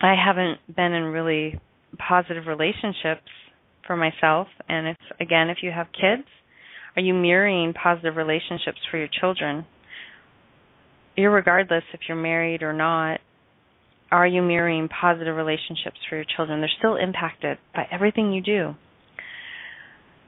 [0.00, 1.60] I haven't been in really
[1.98, 3.28] positive relationships
[3.86, 6.26] for myself, and if again, if you have kids,
[6.96, 9.66] are you mirroring positive relationships for your children?
[11.16, 13.20] Irregardless if you're married or not,
[14.10, 16.60] are you mirroring positive relationships for your children?
[16.60, 18.74] They're still impacted by everything you do.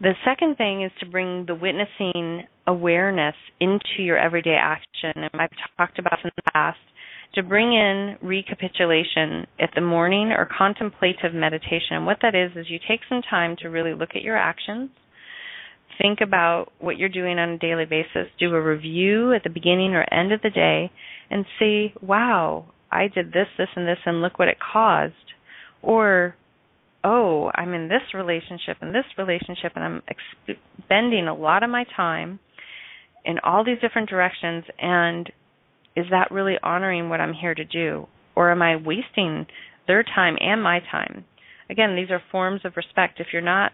[0.01, 5.13] The second thing is to bring the witnessing awareness into your everyday action.
[5.15, 6.79] And I've talked about this in the past
[7.35, 11.93] to bring in recapitulation at the morning or contemplative meditation.
[11.97, 14.91] And what that is, is you take some time to really look at your actions,
[16.01, 19.95] think about what you're doing on a daily basis, do a review at the beginning
[19.95, 20.91] or end of the day,
[21.31, 25.15] and see, wow, I did this, this, and this, and look what it caused.
[25.83, 26.35] Or,
[27.05, 30.03] oh, I'm in this relationship and this relationship, and I'm
[30.49, 32.39] expending a lot of my time
[33.25, 35.31] in all these different directions, and
[35.97, 38.07] is that really honoring what I'm here to do?
[38.37, 39.47] Or am I wasting
[39.87, 41.25] their time and my time?
[41.69, 43.21] Again, these are forms of respect.
[43.21, 43.73] If you're not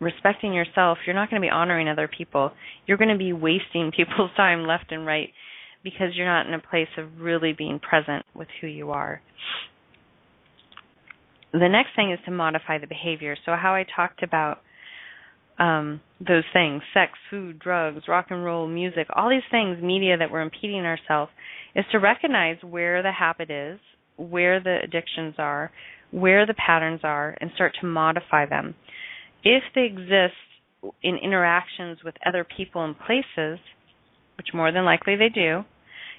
[0.00, 2.52] respecting yourself, you're not going to be honoring other people.
[2.86, 5.30] You're going to be wasting people's time left and right
[5.82, 9.20] because you're not in a place of really being present with who you are.
[11.52, 13.36] The next thing is to modify the behavior.
[13.44, 14.58] So, how I talked about
[15.58, 20.30] um, those things sex, food, drugs, rock and roll, music, all these things, media that
[20.30, 21.30] we're impeding ourselves,
[21.74, 23.78] is to recognize where the habit is,
[24.16, 25.70] where the addictions are,
[26.10, 28.74] where the patterns are, and start to modify them.
[29.44, 30.34] If they exist
[31.02, 33.58] in interactions with other people and places,
[34.36, 35.62] which more than likely they do,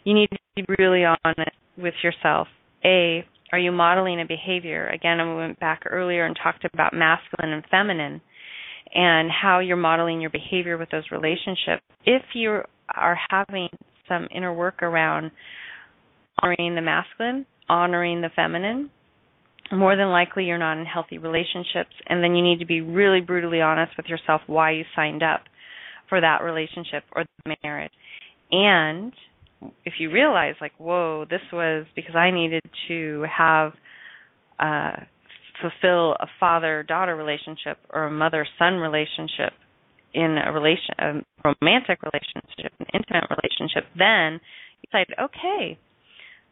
[0.03, 2.47] you need to be really honest with yourself.
[2.85, 4.87] A, are you modeling a behavior?
[4.87, 8.19] Again, I went back earlier and talked about masculine and feminine
[8.95, 11.83] and how you're modeling your behavior with those relationships.
[12.03, 12.61] If you
[12.95, 13.69] are having
[14.09, 15.29] some inner work around
[16.41, 18.89] honoring the masculine, honoring the feminine,
[19.71, 23.21] more than likely you're not in healthy relationships and then you need to be really
[23.21, 25.41] brutally honest with yourself why you signed up
[26.09, 27.93] for that relationship or the marriage.
[28.51, 29.13] And
[29.85, 33.73] if you realize like, whoa, this was because I needed to have
[34.59, 35.03] uh
[35.61, 39.53] fulfill a father daughter relationship or a mother son relationship
[40.13, 44.39] in a relation a romantic relationship an intimate relationship then
[44.81, 45.77] you decide okay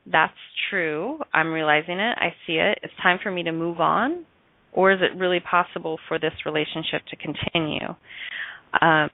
[0.06, 0.34] that's
[0.70, 1.20] true.
[1.34, 2.18] I'm realizing it.
[2.18, 2.80] I see it.
[2.84, 4.26] It's time for me to move on.
[4.74, 7.88] Or is it really possible for this relationship to continue?
[8.82, 9.10] Um,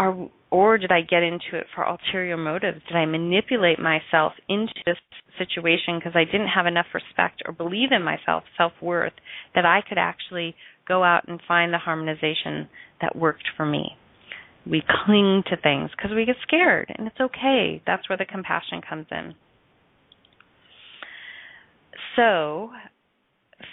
[0.00, 2.80] are or did I get into it for ulterior motives?
[2.88, 4.96] Did I manipulate myself into this
[5.38, 9.12] situation because I didn't have enough respect or believe in myself, self worth,
[9.54, 10.56] that I could actually
[10.88, 12.68] go out and find the harmonization
[13.00, 13.96] that worked for me?
[14.66, 17.80] We cling to things because we get scared, and it's okay.
[17.86, 19.34] That's where the compassion comes in.
[22.16, 22.70] So,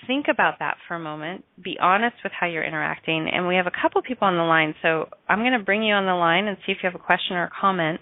[0.05, 1.43] think about that for a moment.
[1.63, 3.29] Be honest with how you're interacting.
[3.31, 5.93] And we have a couple people on the line, so I'm going to bring you
[5.93, 7.99] on the line and see if you have a question or a comment.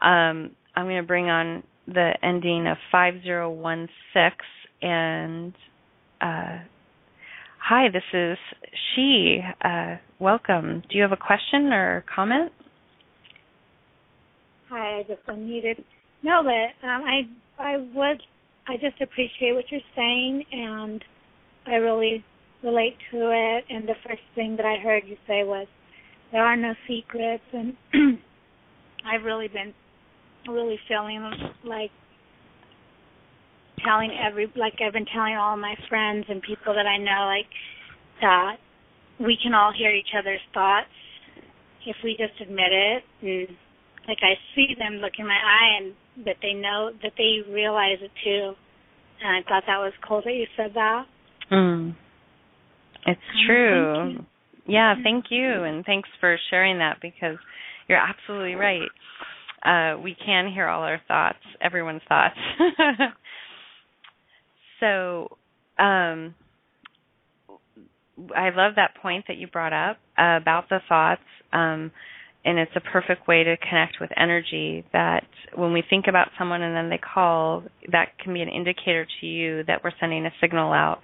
[0.00, 4.32] Um, I'm going to bring on the ending of 5016
[4.80, 5.52] and
[6.20, 6.58] uh,
[7.58, 8.38] hi, this is
[8.94, 9.40] she.
[9.64, 10.82] Uh, welcome.
[10.88, 12.52] Do you have a question or comment?
[14.70, 15.82] Hi, I just unmuted.
[16.22, 17.22] No, but um, I
[17.58, 18.22] I would
[18.68, 21.02] I just appreciate what you're saying, and
[21.66, 22.22] I really
[22.62, 23.64] relate to it.
[23.70, 25.66] And the first thing that I heard you say was,
[26.32, 27.76] "There are no secrets," and
[29.06, 29.72] I've really been
[30.46, 31.30] really feeling
[31.64, 31.90] like
[33.84, 37.48] telling every like I've been telling all my friends and people that I know like
[38.20, 38.56] that
[39.20, 40.88] we can all hear each other's thoughts
[41.86, 43.56] if we just admit it and
[44.06, 45.94] like I see them look in my eye and
[46.24, 48.52] that they know that they realize it too.
[49.22, 51.04] And I thought that was cool that you said that.
[51.50, 51.96] Mm.
[53.06, 54.14] It's oh, true.
[54.14, 54.26] Thank
[54.68, 57.38] yeah, thank you and thanks for sharing that because
[57.88, 58.88] you're absolutely right.
[59.64, 62.36] Uh, we can hear all our thoughts, everyone's thoughts.
[64.80, 65.36] so,
[65.82, 66.34] um,
[68.36, 71.22] I love that point that you brought up uh, about the thoughts.
[71.52, 71.90] Um,
[72.48, 76.62] and it's a perfect way to connect with energy that when we think about someone
[76.62, 80.30] and then they call that can be an indicator to you that we're sending a
[80.40, 81.00] signal out.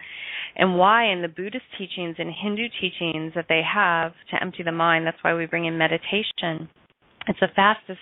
[0.56, 4.72] And why in the buddhist teachings and hindu teachings that they have to empty the
[4.72, 6.66] mind that's why we bring in meditation.
[7.28, 8.00] It's the fastest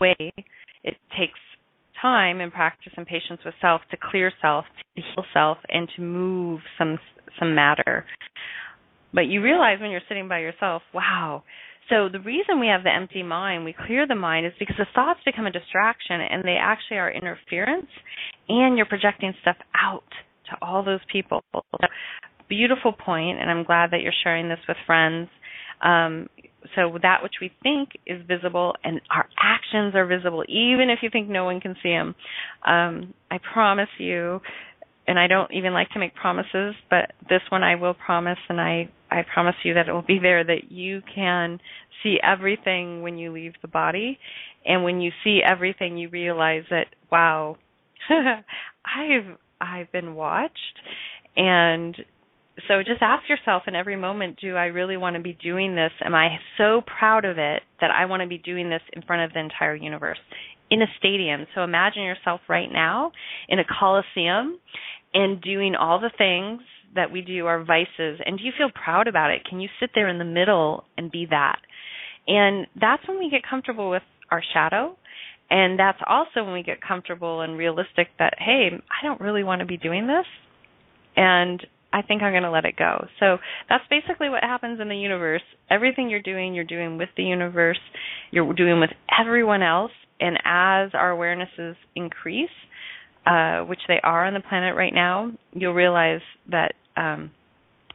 [0.00, 0.14] way
[0.84, 1.40] it takes
[2.00, 6.02] time and practice and patience with self to clear self to heal self and to
[6.02, 6.96] move some
[7.40, 8.04] some matter.
[9.12, 11.42] But you realize when you're sitting by yourself wow
[11.92, 14.86] so the reason we have the empty mind, we clear the mind, is because the
[14.94, 17.90] thoughts become a distraction and they actually are interference,
[18.48, 20.08] and you're projecting stuff out
[20.48, 21.42] to all those people.
[22.48, 25.28] Beautiful point, and I'm glad that you're sharing this with friends.
[25.82, 26.28] Um,
[26.74, 31.10] so that which we think is visible and our actions are visible even if you
[31.10, 32.14] think no one can see them
[32.64, 34.40] um, i promise you
[35.08, 38.60] and i don't even like to make promises but this one i will promise and
[38.60, 41.58] i i promise you that it will be there that you can
[42.02, 44.18] see everything when you leave the body.
[44.64, 47.56] And when you see everything you realize that wow
[48.10, 50.80] i've i've been watched.
[51.36, 51.96] And
[52.68, 55.92] so just ask yourself in every moment do i really want to be doing this?
[56.04, 59.22] Am i so proud of it that i want to be doing this in front
[59.22, 60.18] of the entire universe?
[60.70, 61.46] In a stadium.
[61.54, 63.12] So imagine yourself right now
[63.48, 64.58] in a coliseum
[65.12, 66.62] and doing all the things
[66.94, 69.90] that we do are vices and do you feel proud about it can you sit
[69.94, 71.58] there in the middle and be that
[72.26, 74.96] and that's when we get comfortable with our shadow
[75.50, 79.60] and that's also when we get comfortable and realistic that hey i don't really want
[79.60, 80.26] to be doing this
[81.16, 83.06] and I think I'm going to let it go.
[83.20, 83.38] So
[83.68, 85.42] that's basically what happens in the universe.
[85.70, 87.78] Everything you're doing, you're doing with the universe,
[88.30, 88.90] you're doing with
[89.20, 89.92] everyone else.
[90.20, 92.48] And as our awarenesses increase,
[93.26, 96.20] uh, which they are on the planet right now, you'll realize
[96.50, 97.30] that um,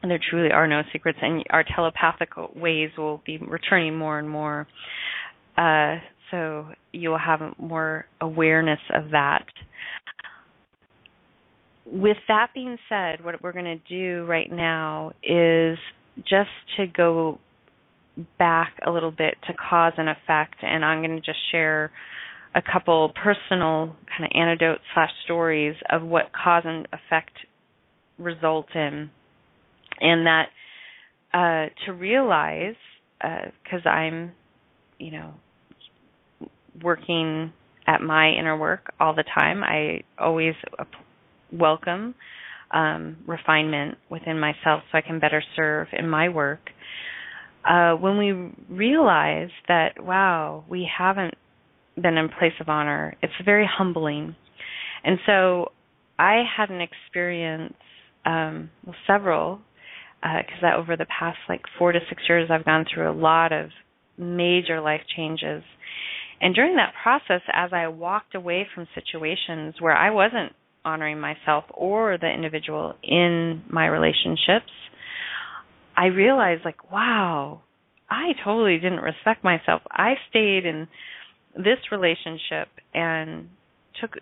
[0.02, 4.66] there truly are no secrets, and our telepathic ways will be returning more and more.
[5.56, 5.96] Uh,
[6.30, 9.44] so you'll have more awareness of that
[11.92, 15.78] with that being said, what we're going to do right now is
[16.18, 17.38] just to go
[18.38, 21.90] back a little bit to cause and effect, and I'm going to just share
[22.54, 27.32] a couple personal kind of anecdotes slash stories of what cause and effect
[28.18, 29.10] result in,
[30.00, 30.46] and that
[31.32, 32.74] uh, to realize
[33.20, 34.32] because uh, I'm,
[34.98, 35.34] you know,
[36.82, 37.52] working
[37.86, 39.62] at my inner work all the time.
[39.64, 40.54] I always
[41.52, 42.14] welcome
[42.70, 46.60] um, refinement within myself so I can better serve in my work.
[47.68, 51.34] Uh, when we realize that, wow, we haven't
[52.00, 54.36] been in place of honor, it's very humbling.
[55.04, 55.72] And so
[56.18, 57.74] I had an experience,
[58.24, 59.60] um, well, several,
[60.22, 63.52] because uh, over the past like four to six years, I've gone through a lot
[63.52, 63.70] of
[64.16, 65.62] major life changes.
[66.40, 70.52] And during that process, as I walked away from situations where I wasn't
[70.84, 74.72] honoring myself or the individual in my relationships,
[75.96, 77.62] I realized like, wow,
[78.08, 79.82] I totally didn't respect myself.
[79.90, 80.86] I stayed in
[81.56, 83.48] this relationship and
[84.00, 84.12] took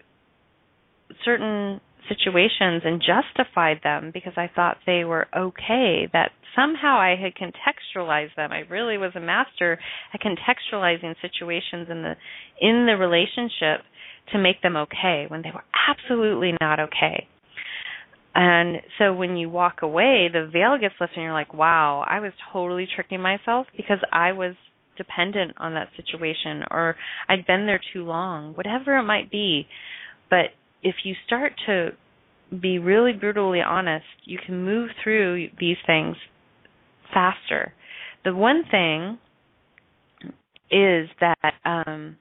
[1.25, 7.35] certain situations and justified them because I thought they were okay, that somehow I had
[7.35, 8.53] contextualized them.
[8.53, 9.79] I really was a master
[10.13, 12.15] at contextualizing situations in the
[12.61, 13.85] in the relationship
[14.33, 17.27] to make them okay when they were absolutely not okay.
[18.35, 22.21] And so when you walk away, the veil gets lifted and you're like, wow, I
[22.21, 24.55] was totally tricking myself because I was
[24.97, 26.97] dependent on that situation or
[27.29, 29.67] I'd been there too long, whatever it might be.
[30.29, 30.53] But
[30.87, 31.91] if you start to
[32.61, 36.15] be really brutally honest, you can move through these things
[37.13, 37.73] faster.
[38.25, 39.19] The one thing
[40.71, 42.17] is that um,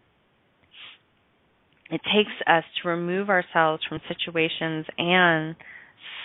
[1.92, 5.56] it takes us to remove ourselves from situations and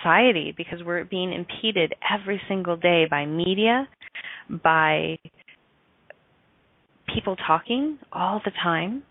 [0.00, 3.86] society because we're being impeded every single day by media,
[4.48, 5.18] by
[7.14, 9.02] people talking all the time.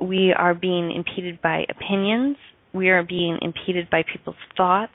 [0.00, 2.36] We are being impeded by opinions.
[2.72, 4.92] We are being impeded by people's thoughts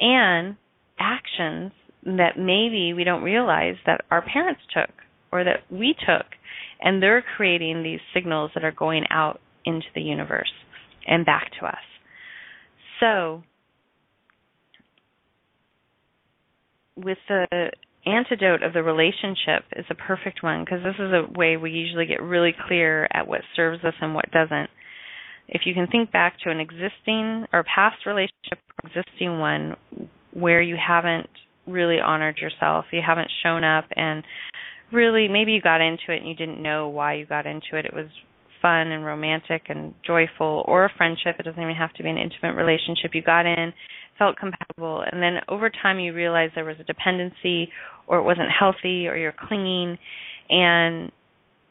[0.00, 0.56] and
[0.98, 1.72] actions
[2.04, 4.90] that maybe we don't realize that our parents took
[5.32, 6.26] or that we took.
[6.80, 10.52] And they're creating these signals that are going out into the universe
[11.06, 11.74] and back to us.
[13.00, 13.42] So,
[16.96, 17.70] with the
[18.06, 22.06] antidote of the relationship is a perfect one because this is a way we usually
[22.06, 24.70] get really clear at what serves us and what doesn't.
[25.48, 29.76] If you can think back to an existing or past relationship existing one
[30.32, 31.28] where you haven't
[31.66, 34.22] really honored yourself, you haven't shown up and
[34.92, 37.84] really maybe you got into it and you didn't know why you got into it.
[37.84, 38.06] It was
[38.62, 42.18] fun and romantic and joyful or a friendship it doesn't even have to be an
[42.18, 43.72] intimate relationship you got in
[44.18, 47.70] felt compatible and then over time you realized there was a dependency
[48.06, 49.98] or it wasn't healthy or you're clinging
[50.50, 51.12] and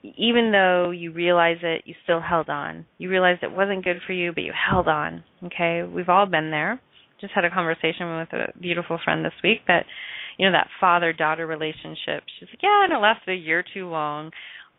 [0.04, 2.86] even though you realize it you still held on.
[2.98, 5.84] You realized it wasn't good for you but you held on okay?
[5.84, 6.82] We've all been there.
[7.20, 9.86] Just had a conversation with a beautiful friend this week that
[10.38, 12.24] you know that father daughter relationship.
[12.40, 14.32] She's like yeah and it lasted a year too long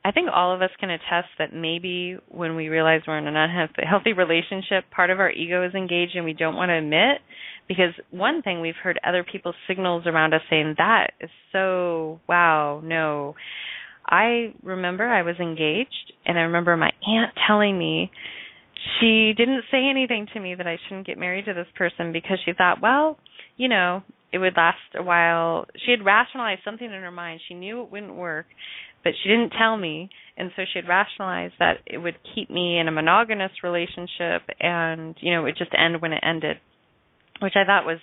[0.09, 3.37] I think all of us can attest that maybe when we realize we're in an
[3.37, 7.19] unhealthy relationship, part of our ego is engaged and we don't want to admit.
[7.69, 12.81] Because one thing we've heard other people's signals around us saying that is so, wow,
[12.83, 13.35] no.
[14.07, 18.11] I remember I was engaged, and I remember my aunt telling me
[18.99, 22.39] she didn't say anything to me that I shouldn't get married to this person because
[22.47, 23.19] she thought, well,
[23.59, 24.03] you know,
[24.33, 25.67] it would last a while.
[25.85, 27.41] She had rationalized something in her mind.
[27.47, 28.47] She knew it wouldn't work,
[29.05, 30.11] but she didn't tell me.
[30.37, 35.17] And so she had rationalized that it would keep me in a monogamous relationship and,
[35.21, 36.59] you know, it would just end when it ended,
[37.41, 37.99] which I thought was,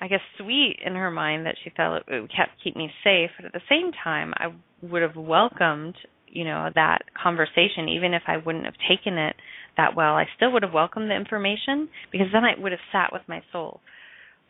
[0.00, 3.30] I guess, sweet in her mind that she felt it would kept keep me safe.
[3.36, 5.96] But at the same time, I would have welcomed,
[6.28, 9.36] you know, that conversation, even if I wouldn't have taken it
[9.76, 10.14] that well.
[10.14, 13.42] I still would have welcomed the information because then I would have sat with my
[13.52, 13.80] soul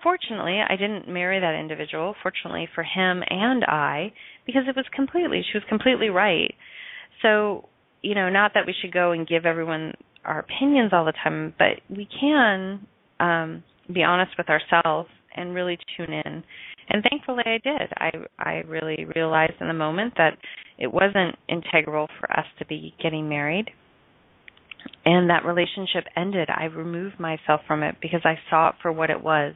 [0.03, 4.13] fortunately, I didn't marry that individual, fortunately for him and I,
[4.51, 6.53] because it was completely, she was completely right.
[7.23, 7.69] So,
[8.03, 9.95] you know, not that we should go and give everyone
[10.25, 12.87] our opinions all the time, but we can
[13.21, 16.43] um be honest with ourselves and really tune in.
[16.89, 17.93] And thankfully I did.
[17.97, 20.37] I I really realized in the moment that
[20.79, 23.71] it wasn't integral for us to be getting married.
[25.05, 26.49] And that relationship ended.
[26.51, 29.55] I removed myself from it because I saw it for what it was.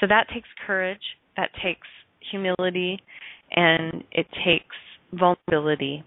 [0.00, 1.00] So that takes courage,
[1.36, 1.86] that takes
[2.30, 3.00] humility,
[3.50, 4.76] and it takes
[5.12, 6.04] vulnerability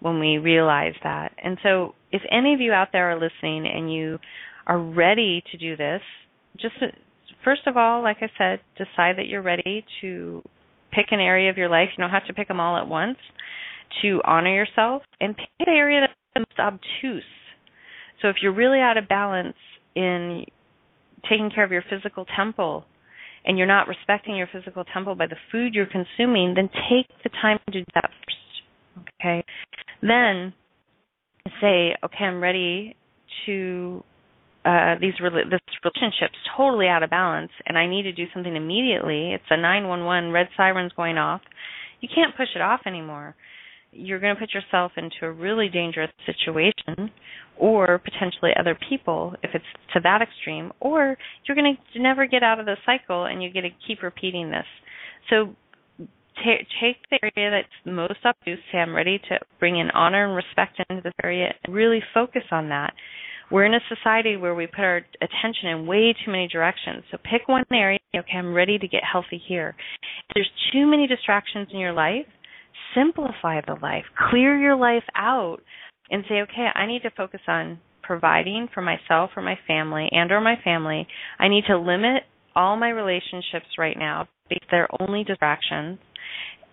[0.00, 1.32] when we realize that.
[1.42, 4.18] And so, if any of you out there are listening and you
[4.66, 6.00] are ready to do this,
[6.60, 6.74] just
[7.44, 10.42] first of all, like I said, decide that you're ready to
[10.92, 11.88] pick an area of your life.
[11.96, 13.18] You don't have to pick them all at once.
[14.02, 17.22] To honor yourself and pick an area that's most obtuse.
[18.20, 19.56] So if you're really out of balance
[19.94, 20.44] in
[21.28, 22.84] taking care of your physical temple,
[23.48, 27.30] and you're not respecting your physical temple by the food you're consuming, then take the
[27.40, 29.08] time to do that first.
[29.20, 29.44] Okay?
[30.02, 30.52] Then
[31.60, 32.94] say, okay, I'm ready
[33.46, 34.04] to
[34.64, 39.32] uh these this relationship's totally out of balance and I need to do something immediately.
[39.32, 41.40] It's a 911 red sirens going off.
[42.00, 43.34] You can't push it off anymore
[43.92, 47.10] you're going to put yourself into a really dangerous situation
[47.58, 52.42] or potentially other people if it's to that extreme or you're going to never get
[52.42, 54.66] out of the cycle and you get to keep repeating this.
[55.30, 55.54] So
[55.98, 60.36] t- take the area that's most obtuse say i'm ready to bring in honor and
[60.36, 62.92] respect into this area and really focus on that.
[63.50, 67.02] We're in a society where we put our attention in way too many directions.
[67.10, 69.74] So pick one area okay i'm ready to get healthy here.
[70.28, 72.26] If there's too many distractions in your life
[72.94, 75.58] simplify the life, clear your life out
[76.10, 80.32] and say, okay, I need to focus on providing for myself or my family and
[80.32, 81.06] or my family.
[81.38, 82.22] I need to limit
[82.56, 85.98] all my relationships right now because they're only distractions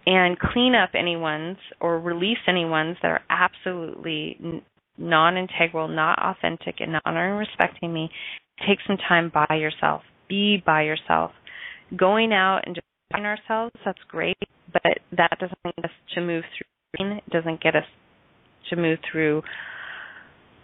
[0.06, 4.64] and clean up anyone's or release anyone's that are absolutely
[4.98, 8.10] non-integral, not authentic and not honoring respecting me.
[8.68, 10.04] Take some time by yourself.
[10.30, 11.32] Be by yourself.
[11.98, 14.38] Going out and just ourselves, that's great
[14.84, 17.18] but that doesn't get us to move through.
[17.18, 17.86] It doesn't get us
[18.70, 19.42] to move through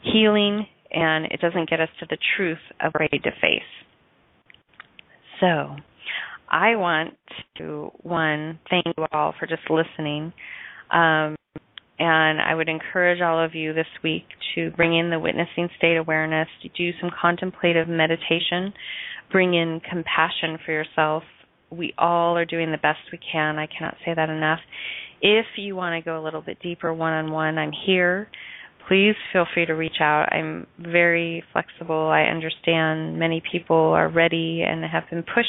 [0.02, 3.62] healing, and it doesn't get us to the truth of afraid to face.
[5.40, 5.76] So,
[6.50, 7.16] I want
[7.58, 10.34] to one thank you all for just listening.
[10.92, 11.36] Um,
[11.98, 14.24] and I would encourage all of you this week
[14.56, 18.74] to bring in the witnessing state awareness, to do some contemplative meditation,
[19.32, 21.24] bring in compassion for yourself,
[21.72, 23.58] we all are doing the best we can.
[23.58, 24.60] I cannot say that enough.
[25.22, 28.28] If you want to go a little bit deeper one on one, I'm here.
[28.88, 30.34] Please feel free to reach out.
[30.34, 32.08] I'm very flexible.
[32.08, 35.48] I understand many people are ready and have been pushed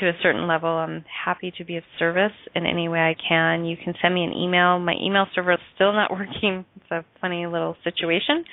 [0.00, 0.68] to a certain level.
[0.68, 3.64] I'm happy to be of service in any way I can.
[3.64, 4.78] You can send me an email.
[4.78, 6.64] My email server is still not working.
[6.76, 8.44] It's a funny little situation.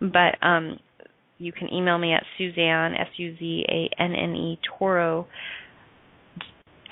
[0.00, 0.78] But um,
[1.38, 5.26] you can email me at Suzanne, S U Z A N N E Toro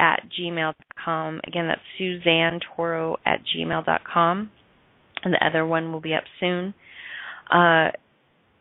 [0.01, 1.41] at gmail.com.
[1.47, 4.51] Again, that's Suzanne Toro at gmail.com.
[5.23, 6.75] And the other one will be up soon.
[7.53, 7.91] Uh,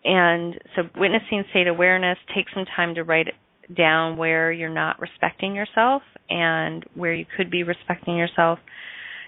[0.03, 3.27] and so, witnessing state awareness, take some time to write
[3.75, 8.59] down where you're not respecting yourself and where you could be respecting yourself.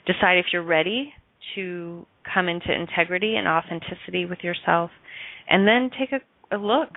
[0.05, 1.13] Decide if you're ready
[1.55, 4.91] to come into integrity and authenticity with yourself.
[5.49, 6.89] And then take a, a look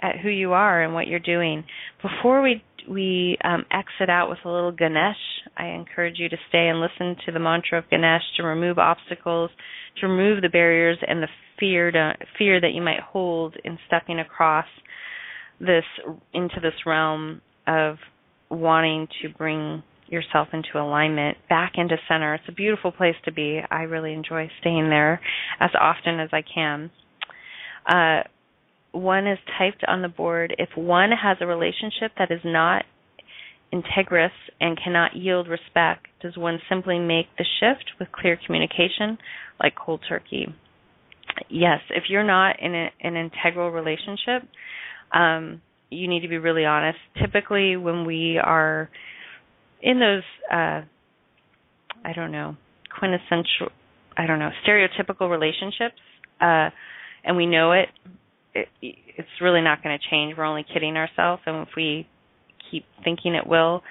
[0.00, 1.64] at who you are and what you're doing.
[2.02, 5.16] Before we we um, exit out with a little Ganesh,
[5.58, 9.50] I encourage you to stay and listen to the mantra of Ganesh to remove obstacles,
[10.00, 11.28] to remove the barriers and the
[11.60, 14.66] fear to, fear that you might hold in stepping across
[15.60, 15.84] this
[16.32, 17.96] into this realm of
[18.50, 22.34] wanting to bring yourself into alignment, back into center.
[22.34, 23.60] It's a beautiful place to be.
[23.70, 25.20] I really enjoy staying there
[25.60, 26.90] as often as I can.
[27.86, 28.22] Uh,
[28.98, 32.84] one is typed on the board if one has a relationship that is not
[33.72, 34.30] integrous
[34.60, 39.18] and cannot yield respect, does one simply make the shift with clear communication,
[39.60, 40.46] like cold turkey?
[41.48, 44.48] Yes, if you're not in a, an integral relationship,
[45.12, 46.98] um, you need to be really honest.
[47.20, 48.88] Typically, when we are
[49.82, 50.82] in those, uh,
[52.04, 52.56] I don't know,
[52.98, 53.68] quintessential,
[54.16, 56.00] I don't know, stereotypical relationships,
[56.40, 56.70] uh,
[57.24, 57.88] and we know it,
[58.60, 58.68] it
[59.18, 60.36] it's really not going to change.
[60.36, 62.06] We're only kidding ourselves, and if we
[62.70, 63.82] keep thinking it will,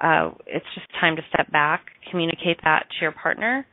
[0.00, 3.66] uh, it's just time to step back, communicate that to your partner,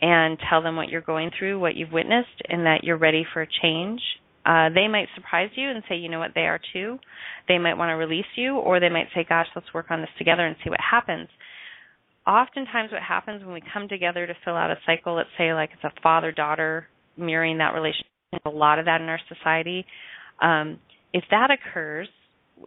[0.00, 3.42] and tell them what you're going through, what you've witnessed, and that you're ready for
[3.42, 4.00] a change.
[4.44, 6.98] Uh, they might surprise you and say, you know what, they are too.
[7.46, 10.10] They might want to release you, or they might say, gosh, let's work on this
[10.18, 11.28] together and see what happens.
[12.26, 15.70] Oftentimes, what happens when we come together to fill out a cycle, let's say like
[15.72, 18.06] it's a father daughter mirroring that relationship,
[18.44, 19.84] a lot of that in our society.
[20.40, 20.78] Um,
[21.12, 22.08] if that occurs,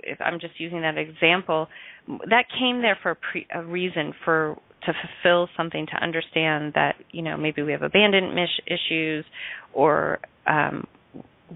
[0.03, 1.67] if I'm just using that example,
[2.07, 6.95] that came there for a, pre, a reason for to fulfill something to understand that
[7.11, 9.25] you know maybe we have abandonment issues
[9.73, 10.85] or um,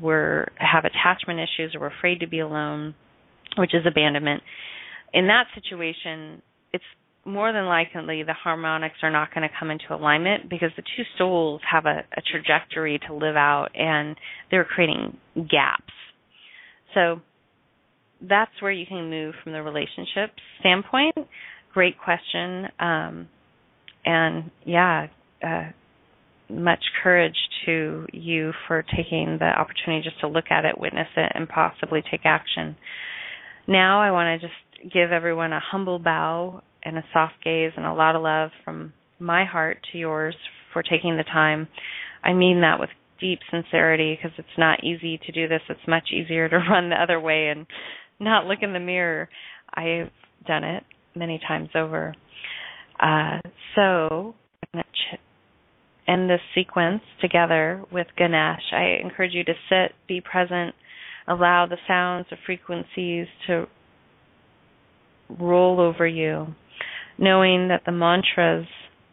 [0.01, 2.95] we're have attachment issues or we're afraid to be alone,
[3.57, 4.41] which is abandonment.
[5.13, 6.41] In that situation,
[6.73, 6.83] it's
[7.29, 11.03] more than likely the harmonics are not going to come into alignment because the two
[11.17, 14.15] souls have a, a trajectory to live out and
[14.51, 15.93] they're creating gaps.
[16.93, 17.21] So
[18.21, 21.15] that's where you can move from the relationship standpoint.
[21.73, 22.67] Great question.
[22.79, 23.27] Um,
[24.05, 25.07] and yeah,
[25.45, 25.69] uh,
[26.49, 31.31] much courage to you for taking the opportunity just to look at it, witness it,
[31.35, 32.75] and possibly take action.
[33.67, 37.85] Now, I want to just give everyone a humble bow and a soft gaze and
[37.85, 40.35] a lot of love from my heart to yours
[40.73, 41.67] for taking the time.
[42.23, 45.61] I mean that with deep sincerity because it's not easy to do this.
[45.69, 47.65] It's much easier to run the other way and
[48.19, 49.29] not look in the mirror.
[49.73, 50.11] I've
[50.47, 50.83] done it
[51.15, 52.15] many times over.
[52.99, 53.39] Uh,
[53.75, 54.35] so
[54.73, 55.19] I'm going to ch-
[56.07, 58.73] end this sequence together with Ganesh.
[58.73, 60.75] I encourage you to sit, be present,
[61.27, 63.67] allow the sounds, the frequencies to
[65.39, 66.47] roll over you,
[67.19, 68.67] knowing that the mantras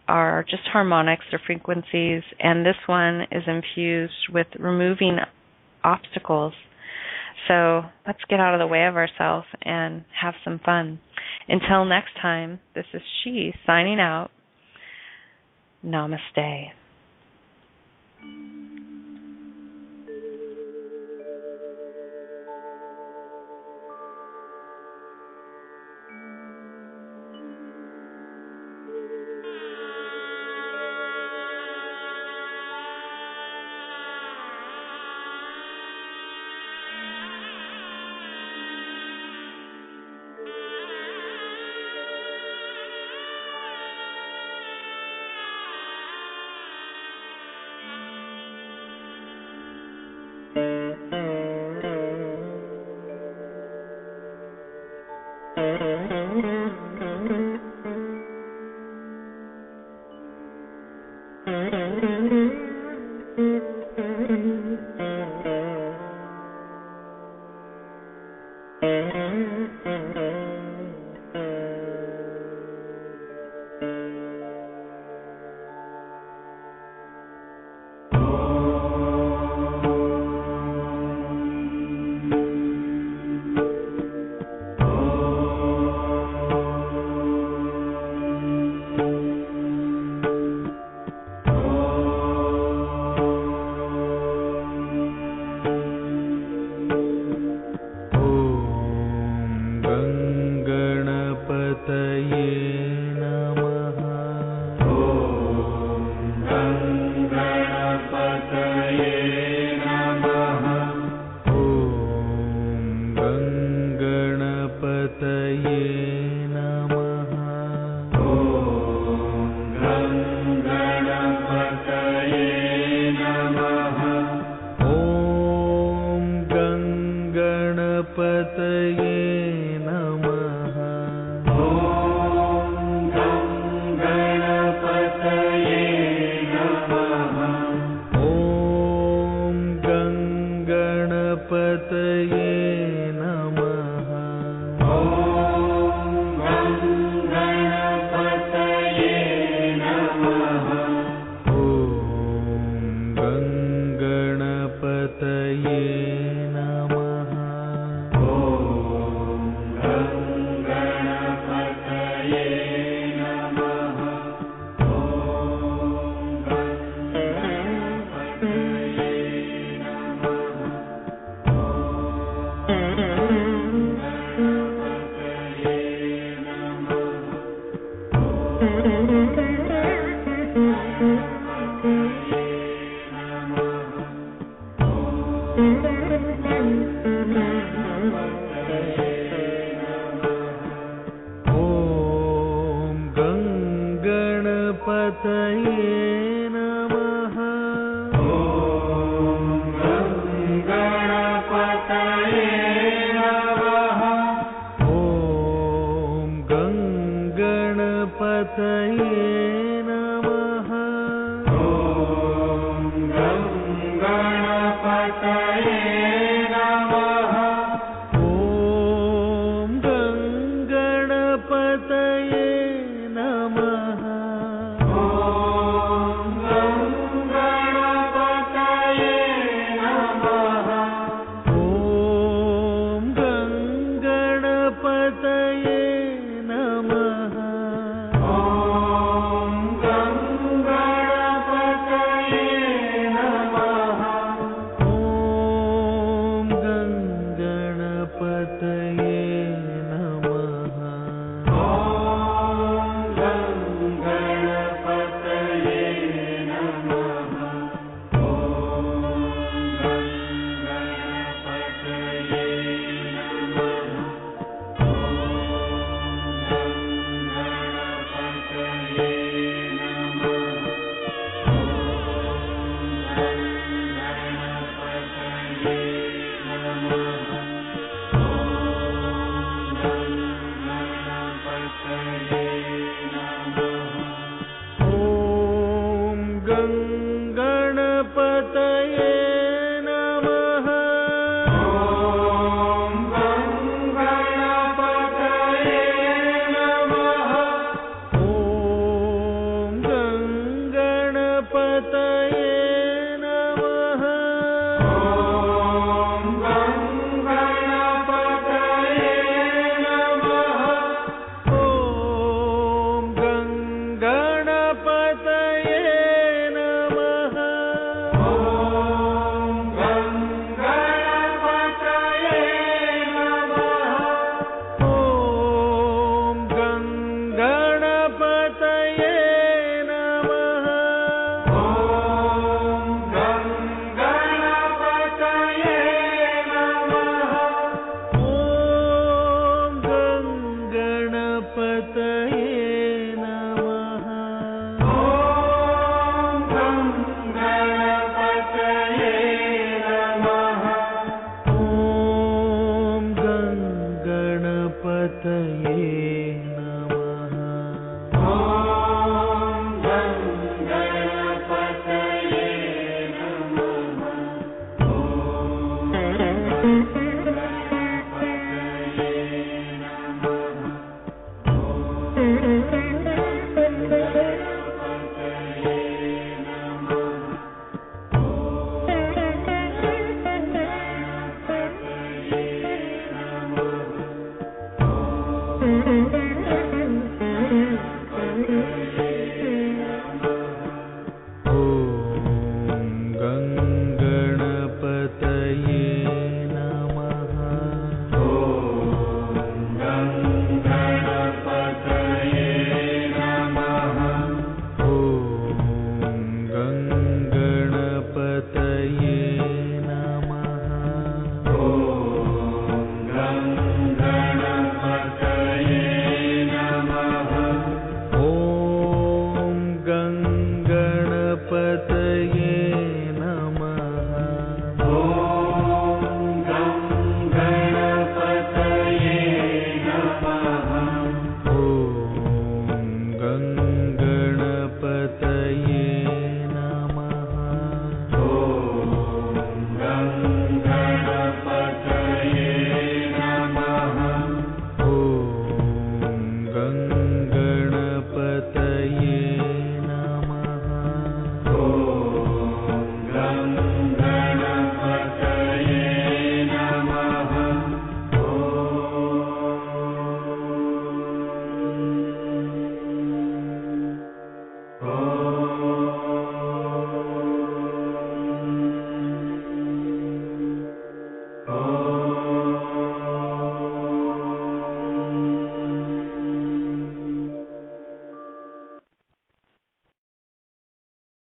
[0.09, 5.19] are just harmonics or frequencies, and this one is infused with removing
[5.83, 6.53] obstacles
[7.49, 10.99] so let's get out of the way of ourselves and have some fun.
[11.49, 14.31] Until next time, this is she signing out.
[15.85, 16.73] Namaste.